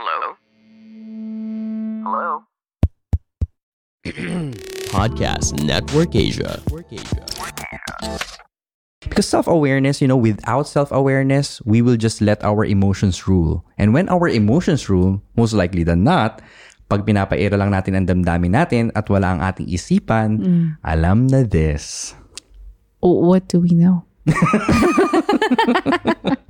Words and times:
Hello? 0.00 0.32
Hello? 2.08 2.48
Podcast 4.96 5.60
Network 5.60 6.16
Asia. 6.16 6.56
Because 9.04 9.28
self 9.28 9.44
awareness, 9.44 10.00
you 10.00 10.08
know, 10.08 10.16
without 10.16 10.64
self 10.64 10.88
awareness, 10.88 11.60
we 11.68 11.84
will 11.84 12.00
just 12.00 12.24
let 12.24 12.40
our 12.40 12.64
emotions 12.64 13.28
rule. 13.28 13.68
And 13.76 13.92
when 13.92 14.08
our 14.08 14.24
emotions 14.24 14.88
rule, 14.88 15.20
most 15.36 15.52
likely 15.52 15.84
than 15.84 16.00
not, 16.00 16.40
pag 16.88 17.04
pinapaira 17.04 17.60
lang 17.60 17.76
natin 17.76 18.00
ang 18.00 18.08
damdamin 18.08 18.56
natin 18.56 18.88
at 18.96 19.04
wala 19.12 19.36
ang 19.36 19.44
ating 19.44 19.68
isipan, 19.68 20.40
alam 20.80 21.28
na 21.28 21.44
this. 21.44 22.16
What 23.04 23.52
do 23.52 23.60
we 23.60 23.76
know? 23.76 24.08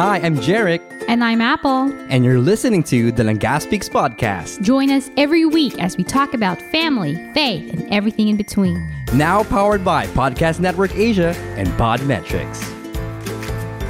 Hi, 0.00 0.16
I'm 0.20 0.36
Jeric, 0.38 0.80
And 1.08 1.22
I'm 1.22 1.42
Apple. 1.42 1.92
and 2.08 2.24
you're 2.24 2.38
listening 2.38 2.82
to 2.84 3.12
the 3.12 3.22
Langaspix 3.22 3.90
podcast. 3.90 4.62
Join 4.62 4.90
us 4.90 5.10
every 5.18 5.44
week 5.44 5.78
as 5.78 5.98
we 5.98 6.04
talk 6.04 6.32
about 6.32 6.56
family, 6.72 7.16
faith, 7.34 7.70
and 7.74 7.86
everything 7.92 8.28
in 8.28 8.38
between. 8.38 8.80
Now 9.12 9.44
powered 9.44 9.84
by 9.84 10.06
Podcast 10.06 10.58
Network 10.58 10.96
Asia 10.96 11.36
and 11.58 11.68
Podmetrics. 11.76 12.62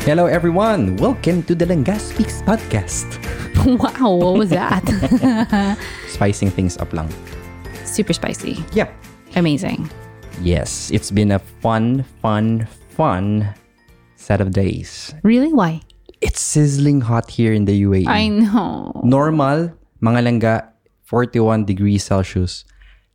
Hello, 0.02 0.27
everyone. 0.27 0.97
Welcome 0.97 1.45
to 1.45 1.55
the 1.55 1.65
Langaspix 1.65 2.43
podcast. 2.43 3.07
wow, 3.79 4.11
what 4.16 4.35
was 4.37 4.51
that? 4.51 4.83
Spicing 6.09 6.51
things 6.51 6.77
up 6.79 6.93
lang. 6.93 7.09
Super 7.85 8.15
spicy. 8.15 8.65
Yeah. 8.73 8.91
Amazing. 9.37 9.88
Yes, 10.43 10.91
it's 10.91 11.13
been 11.13 11.30
a 11.30 11.38
fun, 11.38 12.02
fun, 12.21 12.66
fun 12.88 13.55
set 14.16 14.41
of 14.41 14.51
days. 14.51 15.15
Really? 15.23 15.52
Why? 15.52 15.83
It's 16.20 16.41
sizzling 16.41 17.01
hot 17.02 17.30
here 17.30 17.52
in 17.52 17.65
the 17.65 17.83
UAE. 17.83 18.06
I 18.06 18.29
know. 18.29 18.92
Normal, 19.05 19.73
mga 20.02 20.20
langga, 20.20 20.69
41 21.05 21.65
degrees 21.65 22.04
Celsius. 22.04 22.65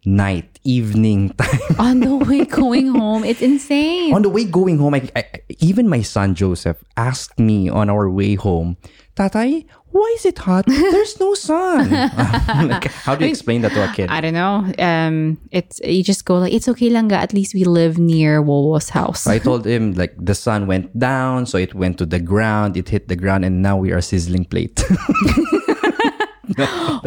Night, 0.06 0.60
evening 0.64 1.30
time. 1.38 1.60
On 1.80 2.00
the 2.00 2.16
way 2.16 2.46
going 2.46 2.94
home, 2.94 3.24
it's 3.24 3.42
insane. 3.42 4.14
on 4.14 4.22
the 4.22 4.30
way 4.30 4.46
going 4.46 4.78
home, 4.78 4.94
I, 4.94 5.10
I, 5.16 5.26
even 5.60 5.90
my 5.90 6.02
son 6.02 6.36
Joseph 6.36 6.78
asked 6.96 7.40
me 7.40 7.70
on 7.70 7.90
our 7.90 8.10
way 8.10 8.36
home, 8.36 8.78
Tatay, 9.16 9.66
why 9.96 10.14
is 10.18 10.26
it 10.26 10.38
hot? 10.38 10.66
There's 10.68 11.18
no 11.22 11.34
sun. 11.34 11.90
like, 12.68 12.92
how 12.92 13.16
do 13.16 13.24
you 13.24 13.32
explain 13.32 13.62
that 13.62 13.72
to 13.72 13.90
a 13.90 13.94
kid? 13.94 14.10
I 14.10 14.20
don't 14.20 14.34
know. 14.34 14.68
Um, 14.78 15.40
it's 15.52 15.80
you 15.80 16.04
just 16.04 16.26
go 16.26 16.38
like 16.38 16.52
it's 16.52 16.68
okay 16.68 16.90
lang 16.90 17.08
ga. 17.08 17.16
At 17.16 17.32
least 17.32 17.56
we 17.56 17.64
live 17.64 17.98
near 17.98 18.44
Wowo's 18.44 18.90
house. 18.90 19.26
I 19.26 19.40
told 19.40 19.66
him 19.66 19.94
like 19.94 20.14
the 20.20 20.36
sun 20.36 20.68
went 20.68 20.92
down, 21.00 21.46
so 21.46 21.58
it 21.58 21.74
went 21.74 21.98
to 22.00 22.06
the 22.06 22.20
ground, 22.20 22.76
it 22.76 22.90
hit 22.90 23.08
the 23.08 23.16
ground, 23.16 23.46
and 23.46 23.62
now 23.62 23.78
we 23.78 23.94
are 23.94 24.02
sizzling 24.02 24.44
plate. 24.44 24.84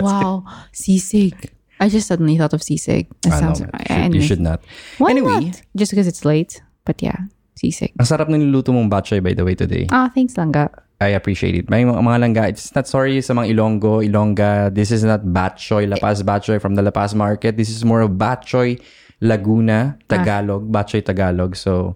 wow, 0.01 0.49
sisig. 0.73 1.51
I 1.81 1.89
just 1.89 2.07
suddenly 2.07 2.37
thought 2.37 2.53
of 2.53 2.63
seasick. 2.63 3.07
That 3.23 3.33
I 3.35 3.41
know, 3.41 3.55
sounds. 3.55 3.59
Should- 3.63 4.15
You 4.15 4.23
should 4.23 4.41
not. 4.43 4.61
Why 4.99 5.11
anyway, 5.15 5.53
not? 5.55 5.63
Just 5.77 5.93
because 5.93 6.07
it's 6.07 6.25
late. 6.25 6.61
But 6.85 7.03
yeah, 7.03 7.29
seasick. 7.55 7.93
ang 8.01 8.09
sarap 8.09 8.33
ng 8.33 8.41
niluto 8.41 8.73
mong 8.73 8.89
batchoy 8.89 9.21
by 9.23 9.37
the 9.37 9.45
way 9.45 9.53
today. 9.55 9.85
Ah, 9.93 10.09
thanks 10.09 10.35
lang 10.41 10.51
ga. 10.51 10.73
I 10.99 11.15
appreciate 11.15 11.55
it. 11.55 11.71
May 11.71 11.85
mga, 11.87 12.03
mga 12.03 12.19
langga, 12.19 12.43
it's 12.51 12.75
not 12.75 12.89
sorry 12.91 13.23
sa 13.23 13.31
mga 13.31 13.55
Ilonggo, 13.55 14.03
Ilongga. 14.03 14.75
This 14.75 14.91
is 14.91 15.05
not 15.07 15.23
batchoy, 15.23 15.87
La 15.87 15.95
Paz 15.95 16.25
batchoy 16.27 16.59
from 16.59 16.75
the 16.75 16.83
La 16.83 16.91
Paz 16.91 17.15
market. 17.15 17.55
This 17.55 17.71
is 17.71 17.85
more 17.87 18.01
of 18.03 18.19
batchoy 18.19 18.83
Laguna, 19.23 19.95
Tagalog, 20.09 20.67
batchoy 20.73 21.05
Tagalog. 21.05 21.55
So 21.55 21.95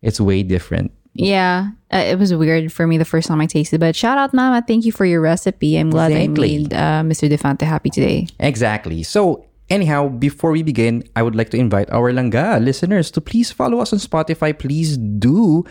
it's 0.00 0.20
way 0.20 0.42
different. 0.42 0.92
Yeah, 1.12 1.70
uh, 1.92 1.98
it 2.06 2.18
was 2.18 2.32
weird 2.32 2.72
for 2.72 2.86
me 2.86 2.96
the 2.96 3.04
first 3.04 3.26
time 3.28 3.40
I 3.40 3.46
tasted. 3.46 3.80
But 3.80 3.96
shout 3.96 4.16
out, 4.16 4.32
Mama! 4.32 4.62
Thank 4.66 4.84
you 4.84 4.92
for 4.92 5.04
your 5.04 5.20
recipe. 5.20 5.76
I'm 5.76 5.90
glad 5.90 6.12
Exactly. 6.12 6.54
I 6.54 6.58
made 6.58 6.72
uh, 6.72 7.02
Mr. 7.02 7.28
Defante 7.28 7.62
happy 7.62 7.90
today. 7.90 8.26
Exactly. 8.38 9.02
So, 9.02 9.44
anyhow, 9.68 10.08
before 10.08 10.52
we 10.52 10.62
begin, 10.62 11.02
I 11.16 11.22
would 11.22 11.34
like 11.34 11.50
to 11.50 11.58
invite 11.58 11.90
our 11.90 12.12
Langga 12.12 12.62
listeners 12.62 13.10
to 13.12 13.20
please 13.20 13.50
follow 13.50 13.80
us 13.80 13.92
on 13.92 13.98
Spotify. 13.98 14.56
Please 14.56 14.96
do 14.96 15.64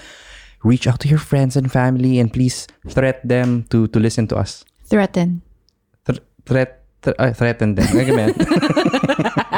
reach 0.63 0.87
out 0.87 0.99
to 0.99 1.07
your 1.07 1.19
friends 1.19 1.55
and 1.55 1.71
family 1.71 2.19
and 2.19 2.33
please 2.33 2.67
threat 2.89 3.23
them 3.25 3.63
to 3.71 3.87
to 3.87 3.99
listen 3.99 4.27
to 4.27 4.35
us. 4.35 4.65
Threaten. 4.91 5.41
Th- 6.05 6.19
threat 6.45 6.83
th- 7.01 7.15
ah, 7.17 7.31
threaten 7.31 7.75
them. 7.75 7.87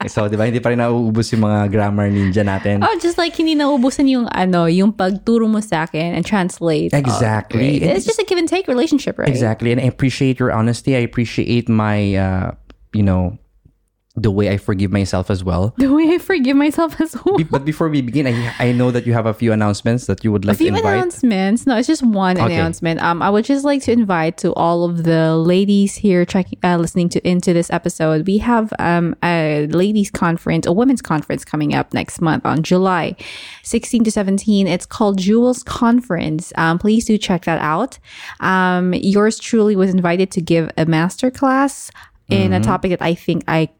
Man? 0.00 0.08
so, 0.08 0.28
di 0.30 0.38
ba, 0.38 0.46
hindi 0.46 0.62
pa 0.62 0.70
rin 0.70 0.78
nauubos 0.78 1.32
yung 1.34 1.42
mga 1.42 1.70
grammar 1.74 2.06
ninja 2.06 2.46
natin. 2.46 2.86
Oh, 2.86 2.98
just 3.02 3.18
like 3.18 3.34
hindi 3.34 3.58
naubusan 3.58 4.06
yung 4.06 4.30
ano, 4.30 4.70
yung 4.70 4.94
pagturo 4.94 5.50
mo 5.50 5.58
sa 5.58 5.90
akin 5.90 6.14
and 6.14 6.22
translate. 6.22 6.94
Oh, 6.94 6.98
Exactly. 6.98 7.80
great. 7.80 7.82
it's 7.82 8.06
just 8.06 8.18
a 8.18 8.24
give 8.24 8.38
and 8.38 8.46
take 8.46 8.68
relationship, 8.70 9.18
right? 9.18 9.28
Exactly. 9.28 9.72
And 9.74 9.80
I 9.80 9.90
appreciate 9.90 10.38
your 10.38 10.54
honesty. 10.54 10.94
I 10.94 11.02
appreciate 11.02 11.68
my, 11.68 12.14
uh, 12.14 12.54
you 12.94 13.02
know, 13.02 13.38
the 14.20 14.30
way 14.30 14.50
I 14.50 14.56
forgive 14.56 14.90
myself 14.92 15.30
as 15.30 15.42
well. 15.44 15.74
The 15.78 15.92
way 15.92 16.08
I 16.14 16.18
forgive 16.18 16.56
myself 16.56 17.00
as 17.00 17.16
well. 17.24 17.36
Be- 17.36 17.44
but 17.44 17.64
before 17.64 17.88
we 17.88 18.02
begin, 18.02 18.26
I, 18.26 18.54
I 18.58 18.72
know 18.72 18.90
that 18.90 19.06
you 19.06 19.12
have 19.12 19.26
a 19.26 19.34
few 19.34 19.52
announcements 19.52 20.06
that 20.06 20.24
you 20.24 20.32
would 20.32 20.44
like 20.44 20.54
a 20.54 20.58
few 20.58 20.70
to 20.70 20.76
invite. 20.76 20.94
announcements. 20.94 21.66
No, 21.66 21.76
it's 21.76 21.86
just 21.88 22.02
one 22.02 22.36
Okay. 22.38 22.54
announcement. 22.54 23.00
Um, 23.02 23.22
I 23.22 23.30
would 23.30 23.44
just 23.44 23.64
like 23.64 23.82
to 23.82 23.92
invite 23.92 24.38
to 24.38 24.52
all 24.54 24.84
of 24.84 25.04
the 25.04 25.36
ladies 25.36 25.94
here 25.96 26.24
checking, 26.24 26.58
uh, 26.62 26.76
listening 26.76 27.08
to 27.10 27.28
into 27.28 27.52
this 27.52 27.70
episode. 27.70 28.26
We 28.26 28.38
have 28.38 28.72
um 28.78 29.14
a 29.22 29.66
ladies 29.70 30.10
conference, 30.10 30.66
a 30.66 30.72
women's 30.72 31.02
conference 31.02 31.44
coming 31.44 31.74
up 31.74 31.94
next 31.94 32.20
month 32.20 32.44
on 32.46 32.62
July 32.62 33.16
16 33.62 34.04
to 34.04 34.10
17. 34.10 34.66
It's 34.66 34.86
called 34.86 35.18
Jewels 35.18 35.62
Conference. 35.62 36.52
Um, 36.56 36.78
please 36.78 37.04
do 37.04 37.18
check 37.18 37.44
that 37.44 37.60
out. 37.60 37.98
Um, 38.40 38.94
yours 38.94 39.38
truly 39.38 39.76
was 39.76 39.90
invited 39.90 40.30
to 40.32 40.40
give 40.40 40.70
a 40.76 40.86
master 40.86 41.30
class 41.30 41.90
in 42.30 42.52
a 42.52 42.60
topic 42.60 42.90
that 42.90 43.00
I 43.00 43.14
think 43.14 43.42
I 43.48 43.70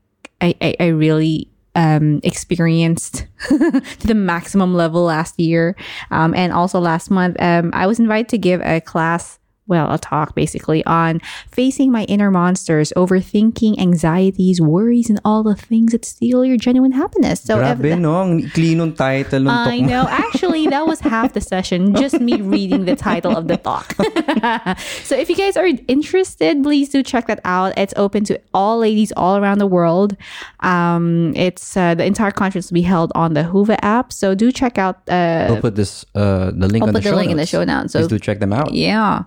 I, 0.41 0.55
I, 0.61 0.77
I 0.81 0.87
really 0.89 1.49
um, 1.75 2.21
experienced 2.23 3.27
to 3.49 3.83
the 4.01 4.15
maximum 4.15 4.75
level 4.75 5.05
last 5.05 5.39
year. 5.39 5.77
Um, 6.11 6.35
and 6.35 6.53
also 6.53 6.81
last 6.81 7.11
month, 7.11 7.37
um, 7.41 7.71
I 7.73 7.87
was 7.87 8.01
invited 8.01 8.29
to 8.31 8.39
give 8.39 8.61
a 8.63 8.81
class, 8.81 9.38
well, 9.69 9.93
a 9.93 9.99
talk 9.99 10.35
basically 10.35 10.85
on 10.87 11.21
facing 11.53 11.93
my 11.93 12.05
inner 12.05 12.31
monsters, 12.31 12.93
overthinking, 12.97 13.79
anxieties, 13.79 14.61
worries, 14.61 15.09
and 15.11 15.21
all 15.25 15.43
the 15.43 15.55
things 15.55 15.93
that 15.93 16.05
steal 16.05 16.45
your 16.45 16.57
genuine 16.57 16.93
happiness. 16.93 17.41
So, 17.43 17.59
Grabe, 17.59 17.99
no? 17.99 18.23
Ang 18.23 18.51
nung 18.79 18.95
title 18.95 19.49
I 19.49 19.81
know. 19.81 20.07
Actually, 20.09 20.67
that 20.69 20.87
was 20.87 21.01
half 21.01 21.35
the 21.35 21.41
session, 21.41 21.95
just 21.95 22.19
me 22.21 22.41
reading 22.55 22.85
the 22.87 22.97
title 22.97 23.37
of 23.37 23.47
the 23.49 23.57
talk. 23.59 23.93
so, 25.05 25.17
if 25.17 25.29
you 25.29 25.37
guys 25.37 25.57
are 25.57 25.69
interested, 25.87 26.63
please 26.63 26.89
do 26.89 27.03
check 27.03 27.27
that 27.27 27.41
out. 27.45 27.77
It's 27.77 27.95
open 27.97 28.25
to 28.25 28.41
all 28.55 28.79
ladies 28.79 29.13
all 29.17 29.37
around 29.37 29.59
the 29.59 29.67
world. 29.67 30.17
Um, 30.61 31.35
it's 31.37 31.77
uh, 31.77 31.95
the 31.95 32.05
entire 32.05 32.31
conference 32.31 32.71
will 32.71 32.77
be 32.77 32.83
held 32.83 33.13
on 33.15 33.35
the 33.35 33.45
Hoover 33.45 33.77
app. 33.83 34.13
So, 34.13 34.35
do 34.35 34.51
check 34.51 34.79
out. 34.79 34.97
Uh, 35.09 35.47
We'll 35.51 35.61
put 35.61 35.77
this, 35.77 36.05
uh, 36.15 36.51
the 36.55 36.69
link 36.69 36.85
I'll 36.85 36.93
put 36.93 37.03
the 37.03 37.11
the 37.11 37.17
link 37.17 37.31
in 37.31 37.37
the 37.37 37.47
show 37.47 37.65
notes. 37.65 37.93
So, 37.93 38.01
Please 38.01 38.09
do 38.09 38.19
check 38.19 38.41
them 38.41 38.53
out. 38.53 38.73
yeah. 38.73 39.25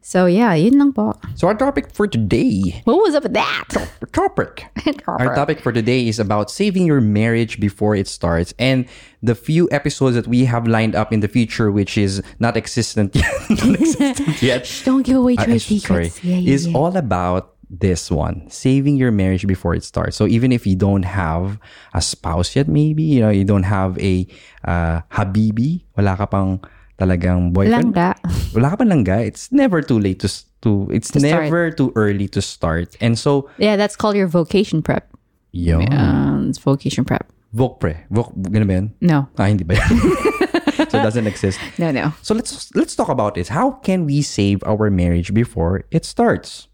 So, 0.00 0.24
yeah, 0.24 0.54
yun 0.54 0.78
lang 0.78 0.92
po. 0.96 1.12
So 1.34 1.48
our 1.48 1.54
topic 1.54 1.92
for 1.92 2.06
today, 2.06 2.80
What 2.84 2.96
was 3.02 3.14
up 3.14 3.24
with 3.24 3.34
that? 3.34 3.68
topic, 4.12 4.64
our 5.06 5.34
topic 5.34 5.60
for 5.60 5.70
today 5.70 6.08
is 6.08 6.18
about 6.18 6.50
saving 6.50 6.86
your 6.86 7.00
marriage 7.02 7.60
before 7.60 7.94
it 7.94 8.08
starts, 8.08 8.54
and 8.58 8.86
the 9.22 9.34
few 9.34 9.68
episodes 9.70 10.16
that 10.16 10.26
we 10.26 10.46
have 10.48 10.66
lined 10.66 10.94
up 10.94 11.12
in 11.12 11.20
the 11.20 11.28
future, 11.28 11.70
which 11.70 11.98
is 11.98 12.22
not 12.38 12.56
existent 12.56 13.12
yet, 14.40 14.64
Don't 14.84 15.04
give 15.04 15.16
away 15.18 15.36
trade 15.36 15.54
I- 15.54 15.58
secrets. 15.58 16.14
sorry, 16.16 16.32
Yeah, 16.32 16.38
yeah, 16.40 16.54
is 16.56 16.66
yeah. 16.68 16.78
all 16.78 16.96
about 16.96 17.54
this 17.68 18.08
one 18.10 18.48
saving 18.48 18.96
your 18.96 19.12
marriage 19.12 19.46
before 19.46 19.74
it 19.76 19.84
starts 19.84 20.16
so 20.16 20.24
even 20.26 20.52
if 20.52 20.64
you 20.66 20.72
don't 20.74 21.04
have 21.04 21.60
a 21.92 22.00
spouse 22.00 22.56
yet 22.56 22.64
maybe 22.66 23.02
you 23.02 23.20
know 23.20 23.28
you 23.28 23.44
don't 23.44 23.68
have 23.68 23.92
a 24.00 24.24
uh, 24.64 25.04
habibi 25.12 25.84
wala 25.92 26.16
ka 26.16 26.24
pang 26.24 26.64
talagang 26.98 27.54
boyfriend 27.54 27.94
Langga. 27.94 28.18
wala 28.54 28.74
ka 28.74 28.76
pang 28.82 28.90
langga 28.90 29.22
it's 29.22 29.48
never 29.54 29.78
too 29.80 29.98
late 30.02 30.18
to 30.18 30.28
to 30.60 30.90
it's 30.90 31.10
To 31.14 31.22
start. 31.22 31.46
never 31.46 31.70
too 31.70 31.94
early 31.94 32.26
to 32.34 32.42
start 32.42 32.98
and 33.00 33.14
so 33.14 33.46
Yeah, 33.62 33.78
that's 33.78 33.94
called 33.94 34.18
your 34.18 34.26
vocation 34.26 34.82
prep. 34.82 35.06
yun 35.54 35.86
Um, 35.94 36.50
it's 36.50 36.58
vocation 36.58 37.06
prep. 37.06 37.30
Vocpre 37.54 38.04
Voc 38.12 38.34
ganun 38.52 38.66
ba 38.68 38.74
yun? 38.82 38.86
No, 39.00 39.30
ah 39.38 39.46
hindi 39.48 39.62
ba 39.64 39.78
yun? 39.78 39.88
so 40.90 40.98
it 40.98 41.04
doesn't 41.06 41.26
exist 41.30 41.56
no, 41.78 41.88
no. 41.94 42.12
So 42.20 42.34
let's 42.34 42.68
let's 42.74 42.92
talk 42.98 43.08
about 43.08 43.34
this. 43.38 43.48
How 43.48 43.78
can 43.80 44.04
we 44.04 44.20
save 44.20 44.60
our 44.66 44.90
marriage 44.92 45.32
before 45.32 45.86
it 45.94 46.04
starts? 46.04 46.66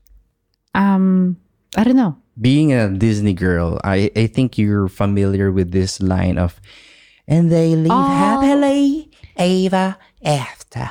Um, 0.75 1.37
I 1.77 1.85
don't 1.85 1.97
know. 1.97 2.17
Being 2.41 2.73
a 2.75 2.91
Disney 2.91 3.33
girl, 3.37 3.79
I 3.87 4.11
I 4.19 4.27
think 4.27 4.59
you're 4.59 4.89
familiar 4.91 5.53
with 5.55 5.71
this 5.71 6.03
line 6.03 6.35
of 6.41 6.59
and 7.31 7.47
they 7.51 7.79
live 7.79 7.95
happily 7.95 9.11
ever 9.39 9.95
after. 10.25 10.91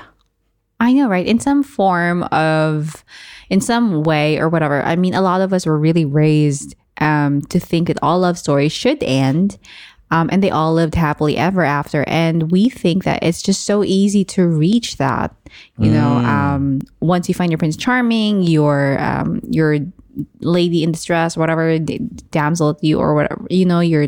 I 0.79 0.93
know, 0.93 1.07
right? 1.07 1.25
In 1.25 1.39
some 1.39 1.63
form 1.63 2.23
of, 2.23 3.05
in 3.49 3.61
some 3.61 4.03
way 4.03 4.37
or 4.37 4.49
whatever. 4.49 4.81
I 4.83 4.95
mean, 4.95 5.13
a 5.13 5.21
lot 5.21 5.41
of 5.41 5.53
us 5.53 5.65
were 5.65 5.77
really 5.77 6.05
raised 6.05 6.75
um, 6.99 7.41
to 7.43 7.59
think 7.59 7.87
that 7.87 7.97
all 8.01 8.19
love 8.19 8.37
stories 8.37 8.71
should 8.71 9.01
end 9.03 9.57
um, 10.13 10.29
and 10.31 10.43
they 10.43 10.51
all 10.51 10.73
lived 10.75 10.93
happily 10.93 11.37
ever 11.37 11.63
after. 11.63 12.03
And 12.07 12.51
we 12.51 12.69
think 12.69 13.03
that 13.03 13.23
it's 13.23 13.41
just 13.41 13.65
so 13.65 13.83
easy 13.83 14.23
to 14.25 14.47
reach 14.47 14.97
that. 14.97 15.35
You 15.79 15.89
know, 15.89 16.17
um, 16.17 16.81
once 16.99 17.27
you 17.27 17.33
find 17.33 17.51
your 17.51 17.57
prince 17.57 17.75
charming, 17.75 18.43
your 18.43 18.99
um, 19.01 19.41
your 19.49 19.79
lady 20.39 20.83
in 20.83 20.91
distress, 20.91 21.35
whatever 21.35 21.79
damsel 22.31 22.77
you 22.81 22.99
or 22.99 23.15
whatever, 23.15 23.45
you 23.49 23.65
know, 23.65 23.79
your 23.79 24.07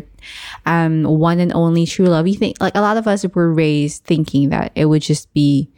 um, 0.64 1.04
one 1.04 1.40
and 1.40 1.52
only 1.52 1.86
true 1.86 2.06
love. 2.06 2.26
You 2.26 2.34
think 2.34 2.56
like 2.60 2.74
a 2.74 2.80
lot 2.80 2.96
of 2.96 3.06
us 3.06 3.24
were 3.34 3.52
raised 3.52 4.04
thinking 4.04 4.50
that 4.50 4.72
it 4.74 4.86
would 4.86 5.02
just 5.02 5.32
be 5.34 5.70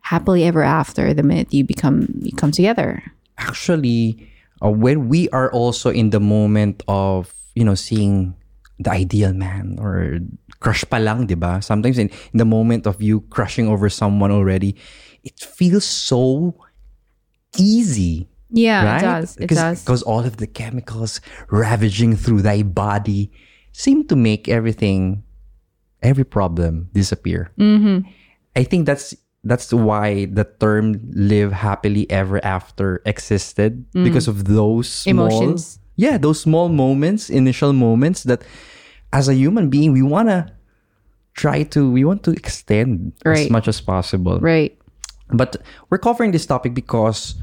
happily 0.00 0.44
ever 0.44 0.62
after 0.62 1.14
the 1.14 1.22
minute 1.22 1.52
you 1.52 1.64
become 1.64 2.08
you 2.20 2.32
come 2.36 2.52
together. 2.52 3.02
actually 3.38 4.30
uh, 4.62 4.70
when 4.70 5.08
we 5.08 5.28
are 5.30 5.50
also 5.50 5.90
in 5.90 6.10
the 6.10 6.20
moment 6.20 6.82
of 6.86 7.34
you 7.54 7.64
know 7.64 7.74
seeing 7.74 8.34
the 8.78 8.90
ideal 8.90 9.32
man 9.32 9.78
or 9.78 10.18
crush 10.58 10.84
palang, 10.84 11.26
di 11.26 11.34
ba? 11.34 11.62
Sometimes 11.62 11.98
in, 11.98 12.08
in 12.32 12.38
the 12.38 12.44
moment 12.44 12.86
of 12.86 13.00
you 13.00 13.20
crushing 13.30 13.68
over 13.68 13.88
someone 13.88 14.30
already, 14.30 14.74
it 15.22 15.38
feels 15.38 15.84
so 15.84 16.54
easy. 17.56 18.26
Yeah, 18.50 18.84
right? 18.84 18.98
it 18.98 19.02
does. 19.02 19.36
It 19.36 19.40
because, 19.40 19.58
does. 19.58 19.82
Because 19.84 20.02
all 20.02 20.20
of 20.24 20.36
the 20.36 20.46
chemicals 20.46 21.20
ravaging 21.50 22.16
through 22.16 22.42
thy 22.42 22.62
body 22.62 23.32
seem 23.72 24.06
to 24.08 24.16
make 24.16 24.48
everything, 24.48 25.22
every 26.02 26.24
problem 26.24 26.88
disappear. 26.92 27.50
Mm-hmm. 27.58 28.08
I 28.56 28.62
think 28.64 28.86
that's 28.86 29.14
that's 29.42 29.72
why 29.72 30.26
the 30.26 30.44
term 30.44 31.00
"live 31.12 31.52
happily 31.52 32.08
ever 32.10 32.42
after" 32.44 33.02
existed 33.04 33.84
because 33.92 34.28
of 34.28 34.44
those 34.44 34.88
small, 34.88 35.28
Mm. 35.28 35.32
Emotions. 35.32 35.78
Yeah, 35.96 36.18
those 36.18 36.40
small 36.40 36.68
moments, 36.68 37.30
initial 37.30 37.72
moments 37.72 38.24
that, 38.24 38.42
as 39.12 39.28
a 39.28 39.34
human 39.34 39.70
being, 39.70 39.92
we 39.92 40.02
wanna 40.02 40.50
try 41.34 41.62
to 41.64 41.90
we 41.90 42.04
want 42.04 42.22
to 42.24 42.30
extend 42.30 43.12
as 43.24 43.50
much 43.50 43.66
as 43.68 43.80
possible. 43.80 44.38
Right. 44.40 44.78
But 45.30 45.56
we're 45.90 45.98
covering 45.98 46.30
this 46.30 46.46
topic 46.46 46.74
because 46.74 47.34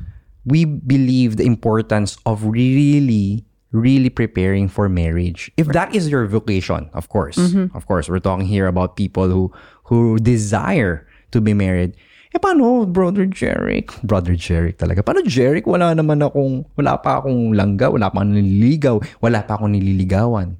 we 0.45 0.65
believe 0.65 1.37
the 1.37 1.45
importance 1.45 2.17
of 2.25 2.43
really, 2.45 3.45
really 3.71 4.09
preparing 4.09 4.67
for 4.67 4.89
marriage. 4.89 5.51
If 5.57 5.67
that 5.71 5.93
is 5.95 6.09
your 6.09 6.25
vocation, 6.27 6.89
of 6.93 7.09
course, 7.09 7.37
of 7.73 7.85
course, 7.85 8.09
we're 8.09 8.19
talking 8.19 8.45
here 8.45 8.67
about 8.67 8.95
people 8.95 9.29
who 9.29 9.53
who 9.85 10.19
desire 10.19 11.07
to 11.31 11.41
be 11.41 11.53
married. 11.53 11.95
Eh, 12.31 12.39
paano, 12.39 12.87
Brother 12.87 13.27
Jeric? 13.27 13.91
Brother 14.03 14.39
Jeric 14.39 14.79
talaga. 14.79 15.03
Paano, 15.03 15.19
Jeric? 15.27 15.67
Wala 15.67 15.91
naman 15.91 16.23
akong, 16.23 16.63
wala 16.79 16.95
pa 16.95 17.19
akong 17.19 17.51
langga, 17.51 17.91
wala 17.91 18.07
pa 18.07 18.23
akong 18.23 18.39
nililigaw, 18.39 19.03
wala 19.19 19.43
pa 19.43 19.59
akong 19.59 19.75
nililigawan. 19.75 20.55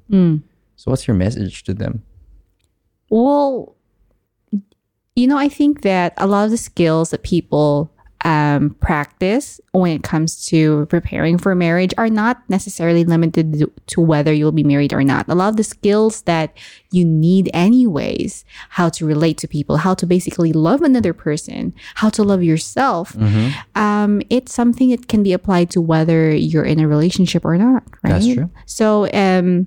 So 0.76 0.90
what's 0.90 1.08
your 1.08 1.16
message 1.16 1.64
to 1.64 1.72
them? 1.72 2.02
Well, 3.08 3.76
you 5.16 5.28
know, 5.28 5.36
I 5.36 5.48
think 5.48 5.80
that 5.84 6.12
a 6.16 6.26
lot 6.26 6.44
of 6.44 6.50
the 6.50 6.60
skills 6.60 7.12
that 7.12 7.22
people 7.22 7.91
um, 8.24 8.70
practice 8.80 9.60
when 9.72 9.92
it 9.92 10.02
comes 10.02 10.46
to 10.46 10.86
preparing 10.86 11.38
for 11.38 11.54
marriage 11.54 11.92
are 11.98 12.08
not 12.08 12.42
necessarily 12.48 13.04
limited 13.04 13.64
to- 13.88 14.00
whether 14.00 14.32
you'll 14.32 14.52
be 14.52 14.62
married 14.64 14.92
or 14.92 15.02
not. 15.02 15.26
A 15.28 15.34
lot 15.34 15.48
of 15.48 15.56
the 15.56 15.64
skills 15.64 16.22
that 16.22 16.56
you 16.92 17.04
need, 17.04 17.50
anyways, 17.52 18.44
how 18.70 18.88
to 18.90 19.06
relate 19.06 19.38
to 19.38 19.48
people, 19.48 19.78
how 19.78 19.94
to 19.94 20.06
basically 20.06 20.52
love 20.52 20.82
another 20.82 21.12
person, 21.12 21.72
how 21.96 22.10
to 22.10 22.22
love 22.22 22.42
yourself, 22.42 23.16
um, 23.74 24.22
it's 24.30 24.52
something 24.54 24.90
that 24.90 25.08
can 25.08 25.22
be 25.22 25.32
applied 25.32 25.70
to 25.70 25.80
whether 25.80 26.30
you're 26.34 26.64
in 26.64 26.78
a 26.80 26.86
relationship 26.88 27.44
or 27.44 27.56
not, 27.58 27.82
right? 28.02 28.12
That's 28.12 28.26
true. 28.34 28.50
So, 28.66 29.12
um, 29.12 29.66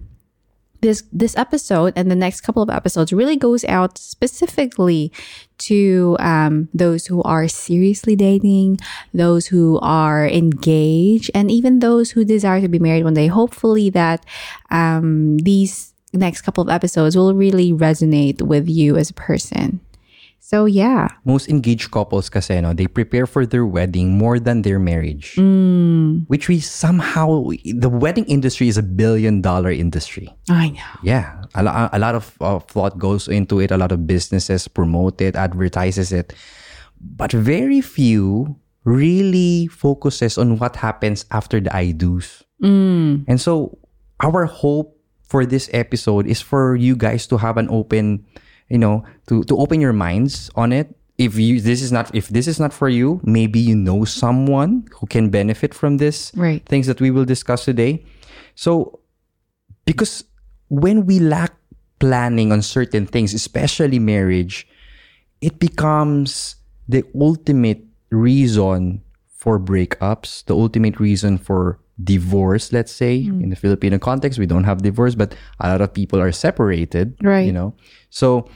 this 0.81 1.03
this 1.11 1.35
episode 1.37 1.93
and 1.95 2.11
the 2.11 2.15
next 2.15 2.41
couple 2.41 2.61
of 2.61 2.69
episodes 2.69 3.13
really 3.13 3.35
goes 3.35 3.63
out 3.65 3.97
specifically 3.97 5.11
to 5.57 6.17
um, 6.19 6.69
those 6.73 7.05
who 7.07 7.23
are 7.23 7.47
seriously 7.47 8.15
dating, 8.15 8.79
those 9.13 9.47
who 9.47 9.79
are 9.79 10.27
engaged, 10.27 11.31
and 11.33 11.49
even 11.49 11.79
those 11.79 12.11
who 12.11 12.25
desire 12.25 12.61
to 12.61 12.67
be 12.67 12.79
married 12.79 13.03
one 13.03 13.13
day. 13.13 13.27
Hopefully, 13.27 13.89
that 13.89 14.25
um, 14.69 15.37
these 15.39 15.93
next 16.13 16.41
couple 16.41 16.63
of 16.63 16.69
episodes 16.69 17.15
will 17.15 17.33
really 17.33 17.71
resonate 17.71 18.41
with 18.41 18.69
you 18.69 18.97
as 18.97 19.09
a 19.09 19.13
person. 19.13 19.79
So 20.45 20.69
yeah, 20.69 21.09
most 21.25 21.49
engaged 21.49 21.89
couples 21.89 22.29
kasi 22.29 22.61
no, 22.61 22.69
they 22.77 22.85
prepare 22.85 23.25
for 23.25 23.49
their 23.49 23.65
wedding 23.65 24.13
more 24.13 24.37
than 24.37 24.61
their 24.61 24.77
marriage. 24.77 25.33
Which 26.29 26.45
we 26.45 26.61
somehow 26.61 27.49
the 27.65 27.89
wedding 27.89 28.29
industry 28.29 28.69
is 28.69 28.77
a 28.77 28.85
billion 28.85 29.41
dollar 29.41 29.73
industry. 29.73 30.29
I 30.45 30.69
know. 30.69 30.93
Yeah, 31.01 31.41
a, 31.57 31.65
a 31.65 31.97
lot 31.97 32.13
of 32.13 32.37
uh, 32.37 32.61
thought 32.61 33.01
goes 33.01 33.25
into 33.25 33.57
it. 33.57 33.73
A 33.73 33.77
lot 33.81 33.89
of 33.89 34.05
businesses 34.05 34.69
promote 34.69 35.17
it, 35.17 35.33
advertises 35.35 36.13
it, 36.13 36.37
but 37.01 37.33
very 37.33 37.81
few 37.81 38.53
really 38.85 39.65
focuses 39.65 40.37
on 40.37 40.61
what 40.61 40.77
happens 40.77 41.25
after 41.33 41.57
the 41.57 41.73
I 41.75 41.89
do's. 41.89 42.45
And 42.61 43.41
so 43.41 43.81
our 44.21 44.45
hope 44.45 44.93
for 45.25 45.41
this 45.41 45.73
episode 45.73 46.29
is 46.29 46.37
for 46.39 46.77
you 46.77 46.95
guys 46.95 47.25
to 47.33 47.37
have 47.41 47.57
an 47.57 47.65
open, 47.73 48.29
you 48.69 48.77
know, 48.77 49.03
to 49.27 49.43
to 49.45 49.57
open 49.57 49.81
your 49.81 49.93
minds 49.93 50.49
on 50.55 50.71
it. 50.73 50.95
If 51.17 51.39
you 51.39 51.61
this 51.61 51.81
is 51.81 51.91
not 51.91 52.13
if 52.13 52.27
this 52.27 52.47
is 52.47 52.59
not 52.59 52.73
for 52.73 52.89
you, 52.89 53.21
maybe 53.23 53.59
you 53.59 53.75
know 53.75 54.03
someone 54.03 54.87
who 54.99 55.07
can 55.07 55.29
benefit 55.29 55.73
from 55.73 55.97
this 55.97 56.31
Right. 56.35 56.65
things 56.67 56.87
that 56.87 56.99
we 56.99 57.09
will 57.11 57.23
discuss 57.25 57.63
today. 57.63 58.03
So 58.55 58.99
because 59.85 60.25
when 60.67 61.05
we 61.05 61.19
lack 61.19 61.53
planning 61.99 62.51
on 62.51 62.61
certain 62.61 63.05
things, 63.07 63.33
especially 63.33 63.99
marriage, 63.99 64.67
it 65.39 65.59
becomes 65.59 66.55
the 66.89 67.03
ultimate 67.15 67.79
reason 68.09 69.01
for 69.37 69.59
breakups, 69.59 70.43
the 70.45 70.55
ultimate 70.55 70.99
reason 70.99 71.37
for 71.37 71.79
divorce, 72.03 72.73
let's 72.73 72.91
say. 72.91 73.23
Mm. 73.23 73.43
In 73.43 73.49
the 73.49 73.55
Filipino 73.55 73.97
context, 73.97 74.39
we 74.39 74.45
don't 74.45 74.65
have 74.65 74.81
divorce, 74.81 75.15
but 75.15 75.35
a 75.59 75.69
lot 75.69 75.81
of 75.81 75.93
people 75.93 76.19
are 76.19 76.31
separated. 76.31 77.15
Right. 77.21 77.45
You 77.45 77.53
know? 77.53 77.75
So 78.09 78.49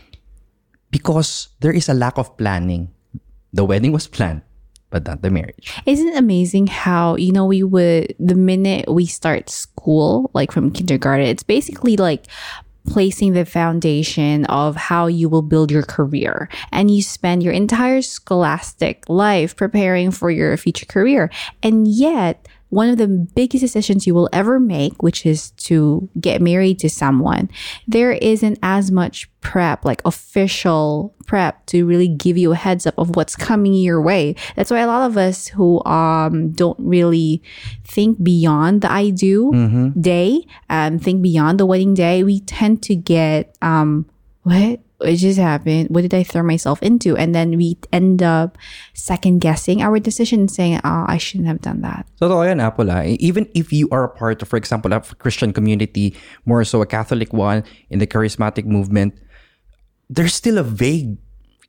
because 0.92 1.50
there 1.60 1.72
is 1.72 1.90
a 1.90 1.94
lack 1.94 2.18
of 2.18 2.38
planning. 2.38 2.90
The 3.54 3.66
wedding 3.66 3.92
was 3.92 4.08
planned, 4.08 4.42
but 4.90 5.06
not 5.06 5.22
the 5.22 5.32
marriage. 5.32 5.74
Isn't 5.86 6.10
it 6.10 6.18
amazing 6.18 6.68
how, 6.68 7.16
you 7.16 7.32
know, 7.32 7.46
we 7.46 7.64
would, 7.64 8.16
the 8.20 8.36
minute 8.36 8.92
we 8.92 9.06
start 9.06 9.50
school, 9.50 10.30
like 10.34 10.52
from 10.52 10.72
kindergarten, 10.72 11.28
it's 11.28 11.44
basically 11.44 11.98
like 11.98 12.26
placing 12.88 13.34
the 13.34 13.46
foundation 13.46 14.46
of 14.46 14.76
how 14.76 15.08
you 15.08 15.30
will 15.30 15.42
build 15.42 15.72
your 15.72 15.84
career. 15.84 16.50
And 16.72 16.90
you 16.90 17.02
spend 17.02 17.44
your 17.44 17.54
entire 17.54 18.02
scholastic 18.02 19.04
life 19.08 19.56
preparing 19.56 20.12
for 20.12 20.32
your 20.32 20.56
future 20.58 20.86
career. 20.86 21.30
And 21.62 21.88
yet, 21.88 22.48
one 22.70 22.90
of 22.90 22.98
the 22.98 23.08
biggest 23.08 23.62
decisions 23.62 24.06
you 24.06 24.14
will 24.14 24.30
ever 24.32 24.60
make, 24.60 25.02
which 25.02 25.26
is 25.26 25.52
to 25.52 26.08
get 26.20 26.42
married 26.42 26.80
to 26.80 26.90
someone, 26.90 27.50
there 27.88 28.12
isn't 28.12 28.60
as 28.62 28.92
much 28.92 29.30
prep, 29.42 29.84
like 29.84 30.02
official 30.06 31.16
prep 31.26 31.66
to 31.68 31.86
really 31.86 32.08
give 32.08 32.38
you 32.38 32.52
a 32.52 32.56
heads 32.56 32.86
up 32.86 32.94
of 32.98 33.16
what's 33.16 33.36
coming 33.36 33.74
your 33.74 34.02
way. 34.02 34.36
That's 34.56 34.70
why 34.70 34.80
a 34.80 34.88
lot 34.88 35.10
of 35.10 35.18
us 35.18 35.48
who 35.48 35.84
um, 35.86 36.52
don't 36.52 36.80
really 36.80 37.42
think 37.84 38.22
beyond 38.22 38.82
the 38.82 38.92
I 38.92 39.10
do 39.10 39.52
day, 40.00 40.46
um, 40.70 41.00
think 41.00 41.22
beyond 41.22 41.60
the 41.60 41.66
wedding 41.66 41.94
day, 41.94 42.24
we 42.24 42.42
tend 42.42 42.84
to 42.84 42.96
get, 42.96 43.56
um, 43.62 44.06
what? 44.44 44.80
It 45.02 45.16
just 45.18 45.40
happened. 45.40 45.90
What 45.90 46.02
did 46.02 46.14
I 46.14 46.24
throw 46.24 46.44
myself 46.44 46.84
into? 46.84 47.16
And 47.16 47.34
then 47.34 47.56
we 47.56 47.78
end 47.94 48.22
up 48.22 48.58
second 48.94 49.40
guessing 49.40 49.82
our 49.82 50.00
decision 50.00 50.48
saying, 50.48 50.82
oh, 50.84 51.06
I 51.08 51.18
shouldn't 51.18 51.48
have 51.48 51.62
done 51.62 51.82
that. 51.82 52.06
Totoo 52.20 52.46
yan, 52.46 52.60
Apple. 52.60 52.92
ah. 52.92 53.04
Even 53.04 53.48
if 53.56 53.72
you 53.72 53.88
are 53.92 54.04
a 54.04 54.10
part 54.10 54.42
of, 54.42 54.48
for 54.48 54.58
example, 54.58 54.92
a 54.92 55.00
Christian 55.00 55.54
community, 55.54 56.16
more 56.46 56.64
so 56.66 56.82
a 56.82 56.86
Catholic 56.86 57.32
one, 57.32 57.64
in 57.90 58.00
the 58.00 58.08
charismatic 58.08 58.66
movement, 58.66 59.16
there's 60.10 60.34
still 60.36 60.58
a 60.58 60.64
vague 60.64 61.16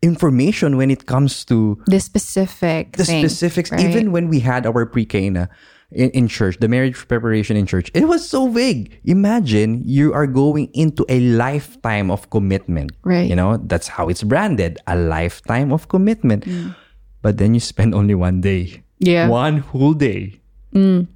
information 0.02 0.76
when 0.76 0.90
it 0.90 1.06
comes 1.06 1.44
to 1.44 1.78
The 1.86 2.00
specific 2.00 2.96
the 2.96 3.04
thing, 3.04 3.22
specifics. 3.28 3.70
right? 3.70 3.80
Even 3.80 4.12
when 4.12 4.28
we 4.28 4.40
had 4.40 4.66
our 4.66 4.86
Pre-Cana 4.86 5.48
in, 5.92 6.10
in 6.10 6.28
church, 6.28 6.58
the 6.60 6.68
marriage 6.68 6.96
preparation 7.08 7.56
in 7.56 7.66
church, 7.66 7.90
it 7.94 8.06
was 8.06 8.28
so 8.28 8.48
vague. 8.48 9.00
Imagine 9.04 9.82
you 9.84 10.12
are 10.12 10.26
going 10.26 10.70
into 10.74 11.04
a 11.08 11.20
lifetime 11.20 12.10
of 12.10 12.30
commitment. 12.30 12.92
Right. 13.02 13.28
You 13.28 13.36
know, 13.36 13.56
that's 13.56 13.88
how 13.88 14.08
it's 14.08 14.22
branded, 14.22 14.78
a 14.86 14.96
lifetime 14.96 15.72
of 15.72 15.88
commitment. 15.88 16.44
Mm. 16.44 16.76
But 17.22 17.38
then 17.38 17.54
you 17.54 17.60
spend 17.60 17.94
only 17.94 18.14
one 18.14 18.40
day. 18.40 18.82
Yeah. 18.98 19.28
One 19.28 19.58
whole 19.58 19.94
day. 19.94 20.40
Mm. 20.74 21.08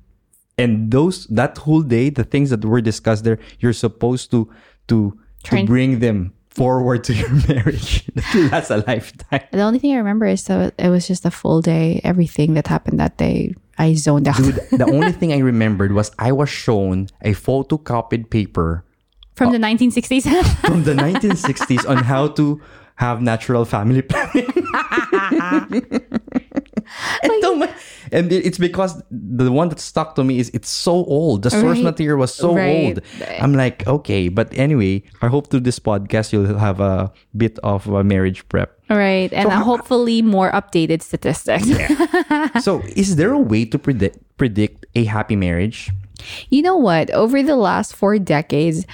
And 0.59 0.91
those 0.91 1.27
that 1.27 1.59
whole 1.59 1.83
day, 1.83 2.11
the 2.11 2.25
things 2.25 2.51
that 2.51 2.65
were 2.65 2.81
discussed 2.81 3.25
there, 3.25 3.39
you're 3.59 3.73
supposed 3.73 4.31
to 4.31 4.51
to 4.89 5.19
to 5.45 5.67
bring 5.67 5.99
them 5.99 6.33
forward 6.49 7.03
to 7.05 7.15
your 7.15 7.31
marriage. 7.49 8.07
That's 8.51 8.71
a 8.71 8.79
lifetime. 8.87 9.43
The 9.51 9.61
only 9.61 9.79
thing 9.79 9.95
I 9.95 9.99
remember 9.99 10.27
is 10.27 10.45
that 10.45 10.75
it 10.79 10.89
was 10.89 11.07
just 11.07 11.25
a 11.27 11.31
full 11.31 11.61
day. 11.61 12.01
Everything 12.05 12.55
that 12.55 12.69
happened 12.69 13.01
that 13.01 13.17
day, 13.19 13.55
I 13.79 13.95
zoned 13.95 14.29
out. 14.29 14.37
Dude, 14.37 14.61
the 14.71 14.87
only 14.87 15.13
thing 15.13 15.33
I 15.33 15.39
remembered 15.39 15.93
was 15.93 16.11
I 16.19 16.33
was 16.33 16.49
shown 16.49 17.09
a 17.23 17.33
photocopied 17.33 18.31
paper 18.31 18.85
From 19.35 19.53
the 19.53 19.59
1960s. 19.59 20.25
from 20.67 20.85
the 20.85 20.95
1960s 20.95 21.89
on 21.89 21.99
how 21.99 22.29
to 22.29 22.61
have 22.97 23.21
natural 23.21 23.65
family 23.65 24.03
planning. 24.03 24.47
and, 27.23 27.33
tell 27.41 27.57
my- 27.57 27.71
and 28.13 28.33
it's 28.33 28.59
because 28.59 29.03
the 29.11 29.51
one 29.51 29.69
that 29.69 29.81
stuck 29.81 30.15
to 30.17 30.25
me 30.25 30.39
is 30.39 30.51
it's 30.55 30.69
so 30.71 30.93
old. 31.05 31.43
The 31.43 31.51
source 31.51 31.79
Right. 31.79 31.85
material 31.85 32.19
was 32.19 32.33
so 32.35 32.55
Right. 32.55 32.97
old. 32.97 33.01
I'm 33.41 33.55
like, 33.55 33.87
okay, 33.87 34.29
but 34.29 34.53
anyway, 34.57 35.03
I 35.23 35.29
hope 35.29 35.51
through 35.51 35.61
this 35.61 35.79
podcast 35.79 36.33
you'll 36.33 36.59
have 36.59 36.81
a 36.81 37.13
bit 37.37 37.59
of 37.63 37.87
a 37.89 38.05
marriage 38.05 38.47
prep. 38.49 38.79
right. 38.91 39.33
And 39.33 39.49
uh, 39.49 39.61
hopefully 39.65 40.23
more 40.23 40.53
updated 40.53 41.03
statistics. 41.03 41.67
so, 42.65 42.83
is 42.97 43.17
there 43.17 43.33
a 43.33 43.39
way 43.39 43.65
to 43.65 43.79
predict 43.79 44.19
predict 44.37 44.85
a 44.95 45.05
happy 45.05 45.37
marriage? 45.37 45.91
You 46.51 46.63
know 46.63 46.77
what? 46.77 47.11
Over 47.11 47.43
the 47.43 47.57
last 47.57 47.95
four 47.97 48.19
decades, 48.19 48.87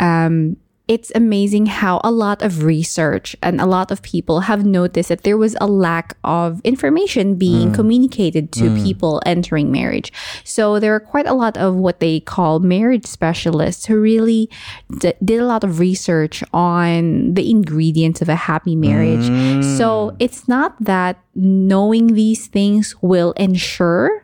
um, 0.00 0.56
it's 0.86 1.10
amazing 1.14 1.64
how 1.64 1.98
a 2.04 2.10
lot 2.10 2.42
of 2.42 2.62
research 2.62 3.34
and 3.42 3.58
a 3.58 3.64
lot 3.64 3.90
of 3.90 4.02
people 4.02 4.40
have 4.40 4.66
noticed 4.66 5.08
that 5.08 5.22
there 5.22 5.38
was 5.38 5.56
a 5.58 5.66
lack 5.66 6.14
of 6.22 6.60
information 6.62 7.36
being 7.36 7.70
mm. 7.70 7.74
communicated 7.74 8.52
to 8.52 8.64
mm. 8.64 8.84
people 8.84 9.22
entering 9.24 9.72
marriage. 9.72 10.12
So 10.44 10.78
there 10.78 10.94
are 10.94 11.00
quite 11.00 11.26
a 11.26 11.32
lot 11.32 11.56
of 11.56 11.74
what 11.74 12.00
they 12.00 12.20
call 12.20 12.60
marriage 12.60 13.06
specialists 13.06 13.86
who 13.86 13.98
really 13.98 14.50
d- 14.98 15.14
did 15.24 15.40
a 15.40 15.46
lot 15.46 15.64
of 15.64 15.78
research 15.78 16.44
on 16.52 17.32
the 17.32 17.50
ingredients 17.50 18.20
of 18.20 18.28
a 18.28 18.36
happy 18.36 18.76
marriage. 18.76 19.24
Mm. 19.24 19.78
So 19.78 20.14
it's 20.18 20.46
not 20.48 20.76
that 20.84 21.18
knowing 21.34 22.08
these 22.12 22.46
things 22.46 22.94
will 23.00 23.32
ensure 23.32 24.22